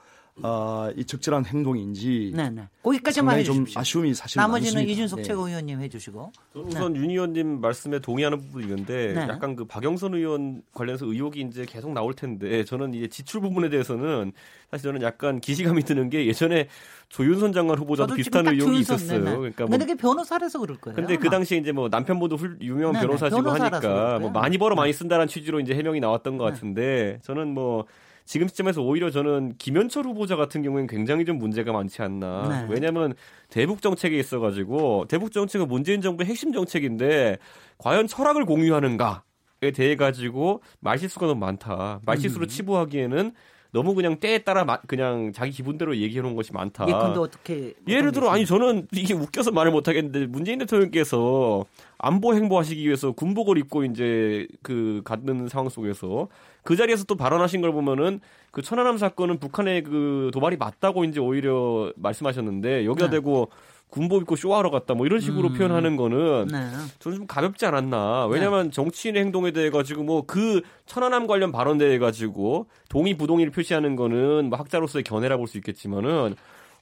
[0.41, 2.68] 어, 이 적절한 행동인지 네네.
[2.83, 3.64] 거기까지만 해주십시오.
[3.66, 4.93] 좀 아쉬움이 사실 나머지는 많습니다.
[4.93, 5.22] 이준석 네.
[5.24, 7.01] 최고위원님 해주시고 우선 네.
[7.01, 9.20] 윤 의원님 말씀에 동의하는 부분이 있는데 네.
[9.28, 14.33] 약간 그 박영선 의원 관련해서 의혹이 이제 계속 나올 텐데 저는 이제 지출 부분에 대해서는
[14.70, 16.68] 사실 저는 약간 기시감이 드는 게 예전에
[17.11, 19.22] 조윤선 장관 후보자도 비슷한 의혹이 있었어요.
[19.22, 19.37] 네네.
[19.37, 20.97] 그러니까 뭐 근데 변호사라서 그럴 거예요.
[20.97, 23.07] 근데 그 당시에 이제 뭐 남편분도 훌, 유명한 네네.
[23.07, 26.51] 변호사시고 하니까 뭐 많이 벌어 많이 쓴다는 취지로 이제 해명이 나왔던 것 네.
[26.53, 27.85] 같은데 저는 뭐
[28.24, 32.48] 지금 시점에서 오히려 저는 김현철 후보자 같은 경우에는 굉장히 좀 문제가 많지 않나.
[32.48, 32.72] 네.
[32.72, 33.14] 왜냐하면
[33.48, 37.38] 대북 정책에 있어가지고 대북 정책은 문재인 정부의 핵심 정책인데
[37.78, 39.24] 과연 철학을 공유하는가
[39.64, 42.00] 에 대해 가지고 말실수가 너무 많다.
[42.04, 42.48] 말실수로 음.
[42.48, 43.32] 치부하기에는
[43.72, 46.86] 너무 그냥 때에 따라 마, 그냥 자기 기분대로 얘기해 놓은 것이 많다.
[46.88, 51.64] 예, 근데 어떻게 예를 들어 아니 저는 이게 웃겨서 말을 못 하겠는데 문재인 대통령께서
[51.96, 56.28] 안보 행보하시기 위해서 군복을 입고 이제 그 갖는 상황 속에서
[56.62, 58.20] 그 자리에서 또 발언하신 걸 보면은
[58.50, 63.12] 그 천안함 사건은 북한의 그 도발이 맞다고 이제 오히려 말씀하셨는데 여기다 네.
[63.12, 63.48] 대고
[63.93, 65.55] 군복 입고 쇼하러 갔다 뭐 이런 식으로 음.
[65.55, 66.59] 표현하는 거는 네.
[66.99, 68.26] 저는 좀 가볍지 않았나.
[68.26, 68.70] 왜냐면 네.
[68.70, 74.49] 정치인의 행동에 대해 가지고 뭐 그 천안함 관련 발언 대해 가지고 동의 부동의를 표시하는 거는
[74.49, 76.34] 뭐 학자로서의 견해라 볼 수 있겠지만은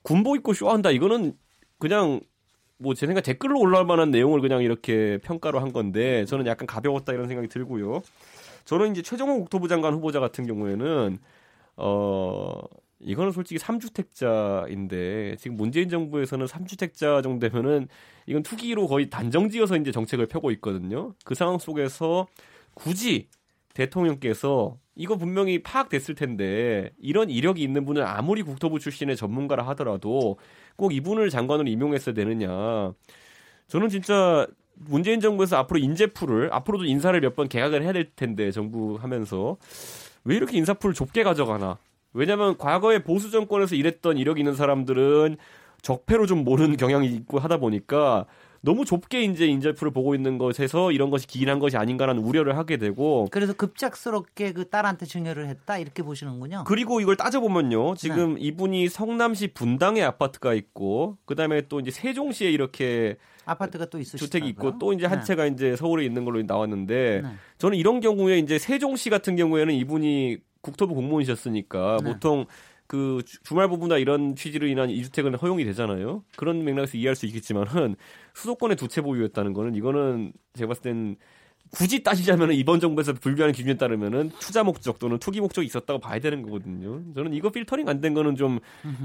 [0.03, 1.33] 군복 입고 쇼한다 이거는
[1.79, 2.21] 그냥
[2.79, 7.27] 뭐제 생각 댓글로 올라올 만한 내용을 그냥 이렇게 평가로 한 건데 저는 약간 가벼웠다 이런
[7.27, 8.03] 생각이 들고요.
[8.67, 11.19] 저는 이제 최종호 국토부 장관 후보자 같은 경우에는
[11.77, 12.53] 어
[13.03, 17.89] 이거는 솔직히 3주택자인데 지금 문재인 정부에서는 3주택자 정도 되면은
[18.27, 21.15] 이건 투기로 거의 단정지어서 이제 정책을 펴고 있거든요.
[21.25, 22.27] 그 상황 속에서
[22.75, 23.29] 굳이
[23.75, 30.37] 대통령께서 이거 분명히 파악됐을 텐데 이런 이력이 있는 분은 아무리 국토부 출신의 전문가라 하더라도
[30.77, 32.93] 꼭 이분을 장관으로 임용했어야 되느냐.
[33.69, 38.97] 저는 진짜 문재인 정부에서 앞으로 인재풀을 앞으로도 인사를 몇 번 개각을 해야 될 텐데 정부
[38.97, 39.57] 하면서
[40.25, 41.79] 왜 이렇게 인사풀을 좁게 가져가나
[42.13, 45.37] 왜냐하면 과거에 보수 정권에서 일했던 이력 있는 사람들은
[45.83, 48.27] 적폐로 좀 모르는 경향이 있고 하다 보니까
[48.63, 53.27] 너무 좁게 이제 인재풀을 보고 있는 것에서 이런 것이 기인한 것이 아닌가라는 우려를 하게 되고
[53.31, 56.65] 그래서 급작스럽게 그 딸한테 증여를 했다 이렇게 보시는군요.
[56.67, 57.95] 그리고 이걸 따져보면요.
[57.95, 58.41] 지금 네.
[58.43, 64.19] 이분이 성남시 분당에 아파트가 있고 그다음에 또 이제 세종시에 이렇게 아파트가 또 있으시죠.
[64.19, 65.25] 주택이 있고 또 이제 한 네.
[65.25, 67.29] 채가 이제 서울에 있는 걸로 나왔는데 네.
[67.57, 72.13] 저는 이런 경우에 이제 세종시 같은 경우에는 이분이 국토부 공무원이셨으니까 네.
[72.13, 72.47] 보통
[72.87, 76.25] 그 주말 부부나 이런 취지로 인한 이주택은 허용이 되잖아요.
[76.37, 77.95] 그런 맥락에서 이해할 수 있겠지만은
[78.35, 81.17] 수도권의 두채 보유였다는 거는 이거는 제가 봤을 땐
[81.71, 86.43] 굳이 따지자면 이번 정부에서 불교하는 기준에 따르면은 투자 목적 또는 투기 목적이 있었다고 봐야 되는
[86.43, 87.01] 거거든요.
[87.15, 88.59] 저는 이거 필터링 안 된 거는 좀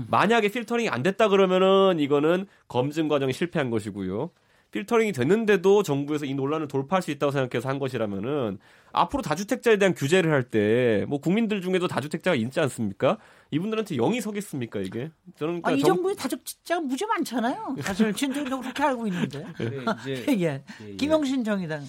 [0.10, 4.32] 만약에 필터링이 안 됐다 그러면은 이거는 검증 과정이 실패한 것이고요.
[4.76, 8.57] 필터링이 됐는데도 정부에서 이 논란을 돌파할 수 있다고 생각해서 한 것이라면은
[8.91, 13.17] 앞으로 다주택자에 대한 규제를 할 때 뭐 국민들 중에도 다주택자가 있지 않습니까?
[13.51, 15.11] 이분들한테 영이 서겠습니까 이게?
[15.38, 15.95] 저는 그러니까 아, 이 정...
[15.95, 17.78] 정부에 다주택자가 무지 많잖아요.
[17.82, 19.45] 사실 진정적으로 그렇게 알고 있는데.
[19.59, 19.65] 네,
[20.01, 20.41] 이제, 예.
[20.41, 20.95] 예, 예.
[20.97, 21.82] 김영신 정의당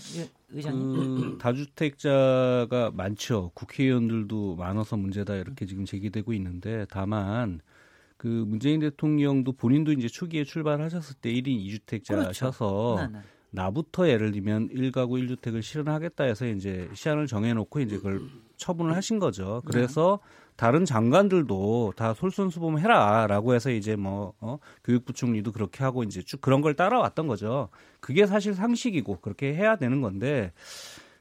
[0.51, 0.95] 의장님.
[0.95, 3.51] 그 다주택자가 많죠.
[3.55, 7.61] 국회의원들도 많아서 문제다 이렇게 지금 제기되고 있는데 다만
[8.27, 12.97] 그 문재인 대통령도 본인도 이제 초기에 출발하셨을 때 1인 2주택자셔서 그렇죠.
[12.99, 13.25] 네, 네.
[13.53, 18.23] 나부터 예를 들면 1가구 1주택을 실현하겠다 해서 이제 시한을 정해놓고 이제 그걸
[18.57, 19.63] 처분을 하신 거죠.
[19.65, 20.55] 그래서 네.
[20.57, 26.75] 다른 장관들도 다 솔선수범해라라고 해서 이제 뭐 어, 교육부총리도 그렇게 하고 이제 쭉 그런 걸
[26.75, 27.69] 따라왔던 거죠.
[28.01, 30.53] 그게 사실 상식이고 그렇게 해야 되는 건데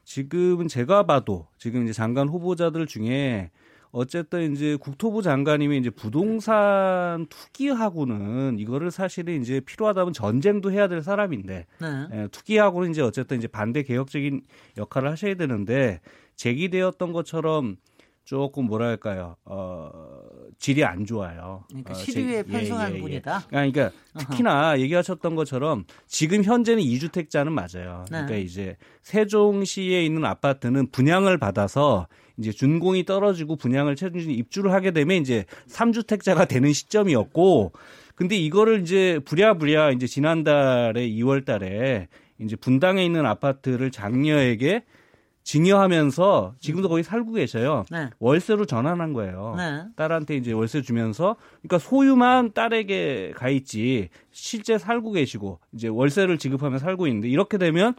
[0.06, 3.52] 지금은 제가 봐도 지금 이제 장관 후보자들 중에
[3.96, 11.66] 어쨌든 이제 국토부 장관님이 이제 부동산 투기하고는 이거를 사실은 이제 필요하다면 전쟁도 해야 될 사람인데
[11.80, 12.08] 네.
[12.12, 14.42] 예, 투기하고는 이제 어쨌든 이제 반대 개혁적인
[14.78, 16.02] 역할을 하셔야 되는데
[16.36, 17.78] 제기되었던 것처럼
[18.26, 19.92] 조금 뭐랄까요 어
[20.58, 21.64] 질이 안 좋아요.
[21.70, 23.02] 그러니까 어, 시류에 편성한 예, 예, 예.
[23.02, 23.44] 분이다.
[23.48, 24.80] 그러니까 특히나 어허.
[24.80, 28.04] 얘기하셨던 것처럼 지금 현재는 이주택자는 맞아요.
[28.12, 28.24] 네.
[28.24, 32.08] 그러니까 이제 세종시에 있는 아파트는 분양을 받아서
[32.38, 37.72] 이제 준공이 떨어지고 분양을 최종적으로 입주를 하게 되면 이제 3주택자가 되는 시점이었고
[38.16, 42.08] 근데 이거를 이제 부랴부랴 이제 지난달에 2월 달에
[42.40, 44.84] 이제 분당에 있는 아파트를 장녀에게
[45.44, 47.86] 증여하면서 지금도 거기 살고 계셔요.
[47.92, 48.10] 네.
[48.18, 49.54] 월세로 전환한 거예요.
[49.56, 49.84] 네.
[49.96, 56.80] 딸한테 이제 월세 주면서 그러니까 소유만 딸에게 가 있지 실제 살고 계시고 이제 월세를 지급하며
[56.80, 57.94] 살고 있는데 이렇게 되면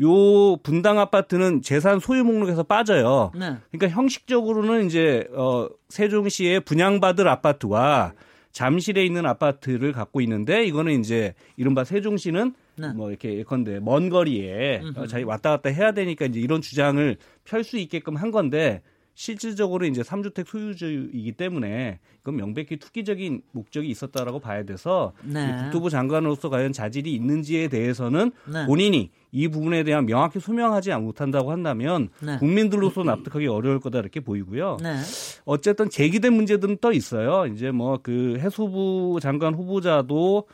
[0.00, 3.30] 요 분당 아파트는 재산 소유 목록에서 빠져요.
[3.34, 3.56] 네.
[3.70, 8.12] 그러니까 형식적으로는 이제 어 세종시에 분양받을 아파트와
[8.52, 12.88] 잠실에 있는 아파트를 갖고 있는데 이거는 이제 이른바 세종시는 네.
[12.92, 17.64] 뭐 이렇게 예컨대 먼 거리에 어, 자기 왔다 갔다 해야 되니까 이제 이런 주장을 펼
[17.64, 18.82] 수 있게끔 한 건데
[19.14, 25.62] 실질적으로 이제 3주택 소유주이기 때문에 그건 명백히 투기적인 목적이 있었다라고 봐야 돼서 네.
[25.64, 28.66] 국토부 장관으로서 과연 자질이 있는지에 대해서는 네.
[28.66, 32.38] 본인이 이 부분에 대한 명확히 소명하지 못한다고 한다면 네.
[32.38, 34.78] 국민들로서 납득하기 어려울 거다 이렇게 보이고요.
[34.80, 34.96] 네.
[35.44, 37.46] 어쨌든 제기된 문제들은 또 있어요.
[37.46, 40.44] 이제 뭐 그 해수부 장관 후보자도 어,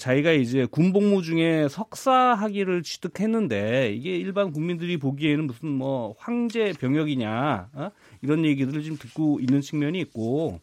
[0.00, 7.68] 자기가 이제 군복무 중에 석사 학위를 취득했는데 이게 일반 국민들이 보기에는 무슨 뭐 황제 병역이냐
[7.72, 7.90] 어?
[8.20, 10.60] 이런 얘기들을 지금 듣고 있는 측면이 있고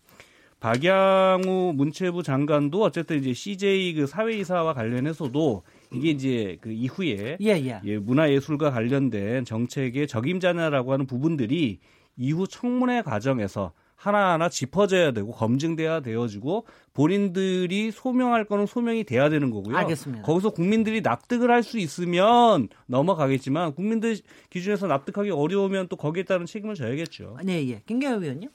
[0.59, 5.63] 박양우 문체부 장관도 어쨌든 이제 CJ 그 사회이사와 관련해서도
[5.93, 7.79] 이게 이제 그 이후에 예, 예.
[7.85, 11.79] 예, 문화예술과 관련된 정책의 적임자냐라고 하는 부분들이
[12.17, 19.75] 이후 청문회 과정에서 하나하나 짚어져야 되고 검증돼야 되어지고 본인들이 소명할 거는 소명이 돼야 되는 거고요.
[19.77, 20.23] 알겠습니다.
[20.23, 24.17] 거기서 국민들이 납득을 할 수 있으면 넘어가겠지만 국민들
[24.51, 27.37] 기준에서 납득하기 어려우면 또 거기에 따른 책임을 져야겠죠.
[27.43, 27.81] 네, 예.
[27.87, 28.49] 김경호 의원님.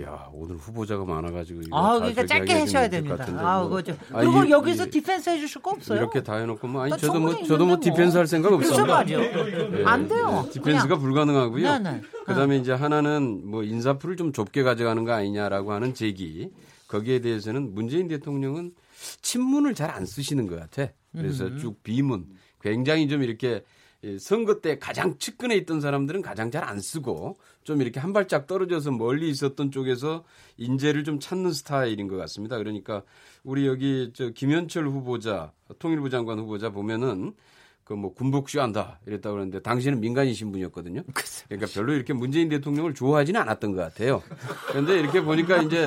[0.00, 3.24] 야 오늘 후보자가 많아가지고 아 그러니까 짧게 하셔야 됩니다.
[3.38, 3.68] 아 뭐.
[3.76, 3.96] 그죠.
[4.12, 5.98] 그리고 아, 여기서 이, defense 해주실 거 없어요?
[6.00, 8.86] 이렇게 다 해놓고 뭐 아니 저도 뭐 저도 뭐 defense 할 생각 없어요.
[8.86, 9.18] 말이요.
[9.20, 10.42] 네, 안 돼요.
[10.46, 11.00] 네, 디펜스가 그냥.
[11.00, 11.78] 불가능하고요.
[11.78, 12.02] 네네.
[12.26, 12.60] 그다음에 어.
[12.60, 16.50] 이제 하나는 뭐 인사풀을 좀 좁게 가져가는 거 아니냐라고 하는 제기.
[16.88, 18.72] 거기에 대해서는 문재인 대통령은
[19.22, 20.92] 친문을 잘 안 쓰시는 것 같아.
[21.12, 21.58] 그래서 음.
[21.58, 22.26] 쭉 비문.
[22.60, 23.62] 굉장히 좀 이렇게
[24.18, 28.92] 선거 때 가장 측근에 있던 사람들은 가장 잘 안 쓰고 좀 이렇게 한 발짝 떨어져서
[28.92, 30.24] 멀리 있었던 쪽에서
[30.58, 32.58] 인재를 좀 찾는 스타일인 것 같습니다.
[32.58, 33.02] 그러니까
[33.42, 37.34] 우리 여기 저 김현철 후보자, 통일부 장관 후보자 보면은
[37.84, 41.02] 그 뭐 군복쇼 한다 이랬다고 그러는데 당시에는 민간인 신분이었거든요.
[41.48, 44.22] 그러니까 별로 이렇게 문재인 대통령을 좋아하지는 않았던 것 같아요.
[44.68, 45.86] 그런데 이렇게 보니까 이제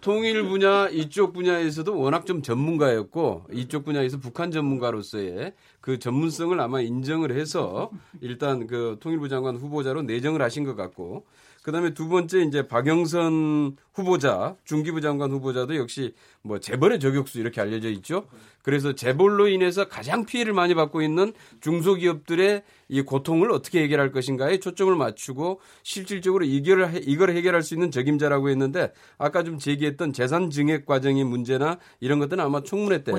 [0.00, 7.38] 통일 분야 이쪽 분야에서도 워낙 좀 전문가였고 이쪽 분야에서 북한 전문가로서의 그 전문성을 아마 인정을
[7.38, 7.90] 해서
[8.20, 11.24] 일단 그 통일부 장관 후보자로 내정을 하신 것 같고
[11.66, 17.88] 그다음에 두 번째 이제 박영선 후보자 중기부 장관 후보자도 역시 뭐 재벌의 저격수 이렇게 알려져
[17.88, 18.28] 있죠.
[18.62, 24.94] 그래서 재벌로 인해서 가장 피해를 많이 받고 있는 중소기업들의 이 고통을 어떻게 해결할 것인가에 초점을
[24.94, 31.24] 맞추고 실질적으로 이걸 이걸 해결할 수 있는 적임자라고 했는데 아까 좀 제기했던 재산 증액 과정의
[31.24, 33.10] 문제나 이런 것들은 아마 청문회 때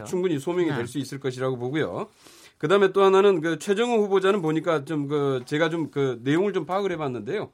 [0.00, 0.76] 예, 충분히 소명이 네.
[0.76, 2.06] 될수 있을 것이라고 보고요.
[2.58, 6.92] 그다음에 또 하나는 그 최정우 후보자는 보니까 좀 그 제가 좀 그 내용을 좀 파악을
[6.92, 7.50] 해봤는데요.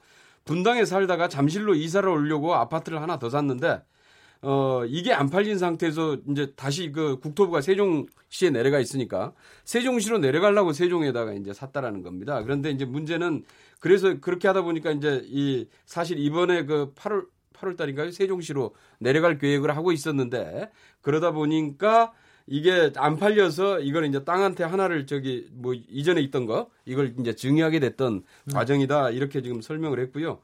[0.48, 3.82] 분당에 살다가 잠실로 이사를 오려고 아파트를 하나 더 샀는데
[4.40, 9.34] 어 이게 안 팔린 상태에서 이제 다시 그 국토부가 세종시에 내려가 있으니까
[9.64, 12.42] 세종시로 내려가려고 세종에다가 이제 샀다라는 겁니다.
[12.42, 13.44] 그런데 이제 문제는
[13.78, 18.10] 그래서 그렇게 하다 보니까 이제 이 사실 이번에 그 8월 8월 달인가요?
[18.10, 20.70] 세종시로 내려갈 계획을 하고 있었는데
[21.02, 22.12] 그러다 보니까
[22.48, 27.80] 이게 안 팔려서 이걸 이제 땅한테 하나를 저기 뭐 이전에 있던 거 이걸 이제 증여하게
[27.80, 28.12] 됐던
[28.44, 28.52] 음.
[28.52, 30.38] 과정이다 이렇게 지금 설명을 했고요.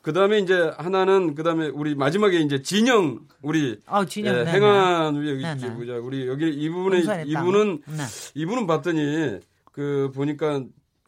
[0.00, 5.16] 그 다음에 이제 하나는 그 다음에 우리 마지막에 이제 진영 우리 어, 진영, 예, 행안
[5.16, 5.96] 우리 여기 네, 네.
[5.96, 8.02] 우리 여기 이분의 이분은 네.
[8.34, 9.40] 이분은 봤더니
[9.72, 10.64] 그 보니까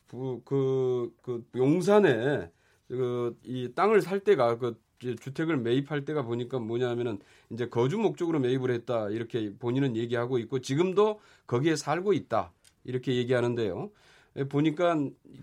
[0.09, 2.51] 그, 그, 그 용산에
[2.89, 7.19] 그 이 땅을 살 때가 그 주택을 매입할 때가 보니까 뭐냐면은
[7.51, 12.53] 이제 거주 목적으로 매입을 했다 이렇게 본인은 얘기하고 있고 지금도 거기에 살고 있다
[12.85, 13.91] 이렇게 얘기하는데요.
[14.37, 14.97] 예, 보니까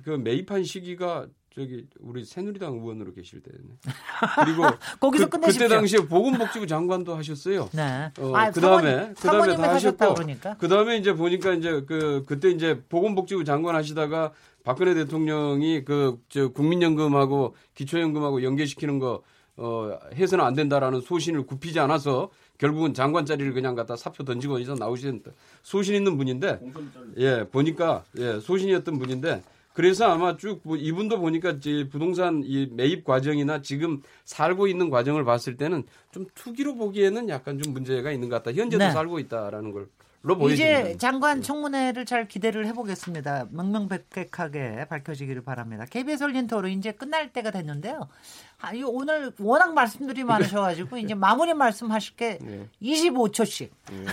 [0.03, 3.57] 그 매입한 시기가 저기 우리 새누리당 의원으로 계실 때네.
[4.45, 4.63] 그리고
[5.01, 7.69] 거기서 그, 그때 당시에 보건복지부 장관도 하셨어요.
[7.73, 8.11] 네.
[8.19, 10.55] 어, 아, 그다음에 그다음에 다 하셨고 그러니까.
[10.57, 14.33] 그다음에 이제 보니까 이제 그 그때 이제 보건복지부 장관 하시다가
[14.63, 19.23] 박근혜 대통령이 그 저 국민연금하고 기초연금하고 연계시키는 거
[19.57, 24.75] 어, 해서는 안 된다라는 소신을 굽히지 않아서 결국은 장관 자리를 그냥 갖다 사표 던지고 이서
[24.75, 25.23] 나오신
[25.63, 26.59] 소신 있는 분인데
[27.17, 29.43] 예 보니까 예 소신이었던 분인데
[29.73, 35.55] 그래서 아마 쭉뭐 이분도 보니까 이제 부동산 이 매입 과정이나 지금 살고 있는 과정을 봤을
[35.55, 38.57] 때는 좀 투기로 보기에는 약간 좀 문제가 있는 것 같다.
[38.57, 38.89] 현재도 네.
[38.89, 39.87] 살고 있다라는 걸
[40.51, 43.47] 이제 장관 청문회를 잘 기대를 해보겠습니다.
[43.51, 45.85] 명명백백하게 밝혀지기를 바랍니다.
[45.89, 48.07] KBS 열린 토론 이제 끝날 때가 됐는데요.
[48.59, 52.67] 아, 이 오늘 워낙 말씀들이 많으셔가지고 이제 마무리 말씀하실 게 네.
[52.81, 53.69] 25초씩.
[53.91, 54.05] 네.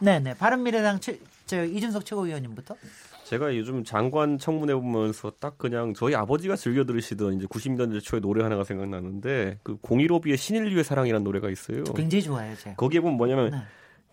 [0.00, 0.34] 네네.
[0.34, 2.76] 바른미래당 최, 저 이준석 최고위원님부터.
[3.24, 8.42] 제가 요즘 장관 청문회 보면서 딱 그냥 저희 아버지가 즐겨 들으시던 이제 90년대 초에 노래
[8.42, 11.84] 하나가 생각나는데 그 015B의 신인류의 사랑이라는 노래가 있어요.
[11.84, 12.76] 굉장히 좋아요, 제가.
[12.76, 13.58] 거기에 보면 뭐냐면 네.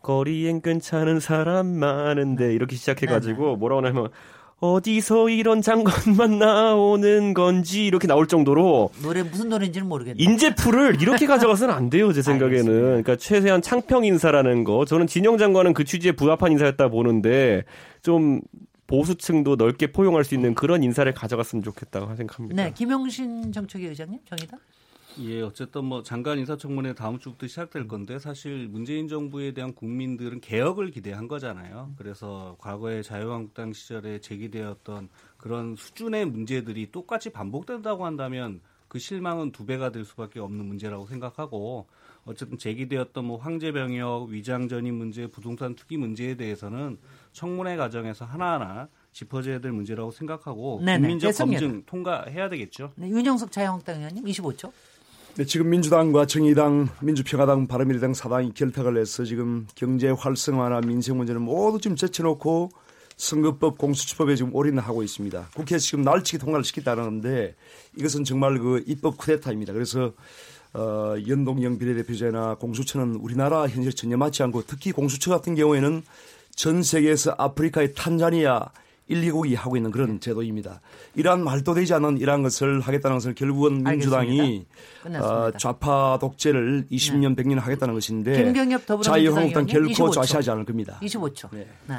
[0.02, 3.56] 거리엔 괜찮은 사람 많은데 이렇게 시작해가지고 네네.
[3.58, 4.10] 뭐라고 하냐면
[4.60, 10.24] 어디서 이런 장관만 나오는 건지 이렇게 나올 정도로 노래 무슨 노래인지는 모르겠네.
[10.24, 12.66] 인재풀을 이렇게 가져가서는 안 돼요 제 생각에는.
[12.66, 14.86] 그러니까 최대한 창평 인사라는 거.
[14.86, 17.64] 저는 진영 장관은 그 취지에 부합한 인사였다 보는데
[18.04, 18.42] 좀
[18.86, 22.64] 보수층도 넓게 포용할 수 있는 그런 인사를 가져갔으면 좋겠다고 생각합니다.
[22.64, 24.58] 네, 김용신 정책위 의장님 정의다.
[25.20, 30.92] 예, 어쨌든 뭐 장관 인사청문회 다음 주부터 시작될 건데 사실 문재인 정부에 대한 국민들은 개혁을
[30.92, 31.94] 기대한 거잖아요.
[31.98, 39.92] 그래서 과거에 자유한국당 시절에 제기되었던 그런 수준의 문제들이 똑같이 반복된다고 한다면 그 실망은 두 배가
[39.92, 41.88] 될 수밖에 없는 문제라고 생각하고
[42.26, 46.98] 어쨌든 제기되었던 뭐 황제 병역, 위장 전입 문제, 부동산 투기 문제에 대해서는
[47.32, 51.62] 청문회 과정에서 하나하나 짚어져야 될 문제라고 생각하고 네네, 국민적 됐습니다.
[51.62, 52.94] 검증 통과해야 되겠죠.
[52.96, 54.72] 네, 윤영석 자유한국당 의원님 25초.
[55.36, 61.80] 네, 지금 민주당과 정의당, 민주평화당, 바른미래당 사당이 결탁을 해서 지금 경제 활성화나 민생 문제는 모두
[61.80, 62.70] 지금 제쳐놓고
[63.16, 65.48] 선거법 공수처법에 지금 올인하고 있습니다.
[65.56, 67.56] 국회에서 지금 날치기 통과를 시켰다는데
[67.98, 69.72] 이것은 정말 그 입법 쿠데타입니다.
[69.72, 70.12] 그래서
[70.74, 76.04] 어, 연동형 비례대표제나 공수처는 우리나라 현실 전혀 맞지 않고 특히 공수처 같은 경우에는
[76.56, 78.70] 전 세계에서 아프리카의 탄자니아
[79.12, 80.82] 1, 2국이 하고 있는 그런 제도입니다.
[81.16, 84.66] 이러한 말도 되지 않은 이러한 것을 하겠다는 것은 결국은 민주당이
[85.20, 87.44] 어, 좌파 독재를 20년, 네.
[87.44, 88.54] 100년 하겠다는 것인데
[89.04, 90.14] 자유한국당 결코 25초.
[90.14, 91.00] 좌시하지 않을 겁니다.
[91.02, 91.50] 25초.
[91.52, 91.68] 네.
[91.88, 91.96] 네.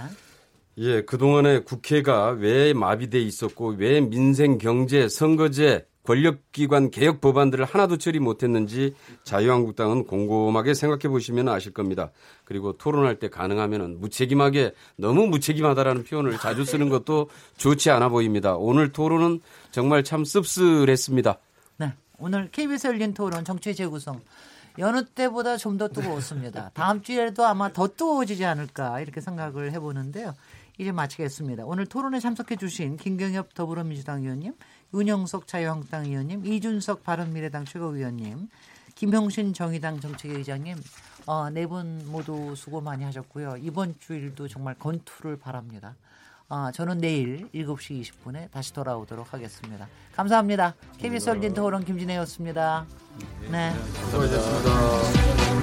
[0.79, 8.19] 예, 그동안에 국회가 왜 마비돼 있었고 왜 민생 경제 선거제 권력기관 개혁 법안들을 하나도 처리
[8.19, 8.95] 못했는지
[9.25, 12.11] 자유한국당은 곰곰하게 생각해 보시면 아실 겁니다.
[12.45, 18.57] 그리고 토론할 때 가능하면 무책임하게 너무 무책임하다라는 표현을 자주 쓰는 것도 좋지 않아 보입니다.
[18.57, 19.41] 오늘 토론은
[19.71, 21.39] 정말 참 씁쓸했습니다.
[21.79, 24.21] 네, 오늘 KBS 열린 토론 정치 재구성
[24.79, 26.71] 여느 때보다 좀 더 뜨거웠습니다.
[26.75, 30.35] 다음 주에도 아마 더 뜨거워지지 않을까 이렇게 생각을 해보는데요.
[30.79, 31.65] 이제 마치겠습니다.
[31.67, 34.55] 오늘 토론에 참석해 주신 김경엽 더불어민주당 의원님,
[34.95, 38.49] 윤영석 자유한국당 의원님, 이준석 바른미래당 최고위원님,
[38.95, 40.77] 김형신 정의당 정책의장님
[41.27, 43.57] 어, 네분 모두 수고 많이 하셨고요.
[43.61, 45.95] 이번 주일도 정말 건투를 바랍니다.
[46.49, 49.89] 어, 저는 내일 7시 20분에 다시 돌아오도록 하겠습니다.
[50.15, 50.75] 감사합니다.
[50.99, 52.87] KBS 열린 토론 김진혜였습니다.
[53.51, 53.73] 네.
[54.11, 55.62] 수고하셨습니다.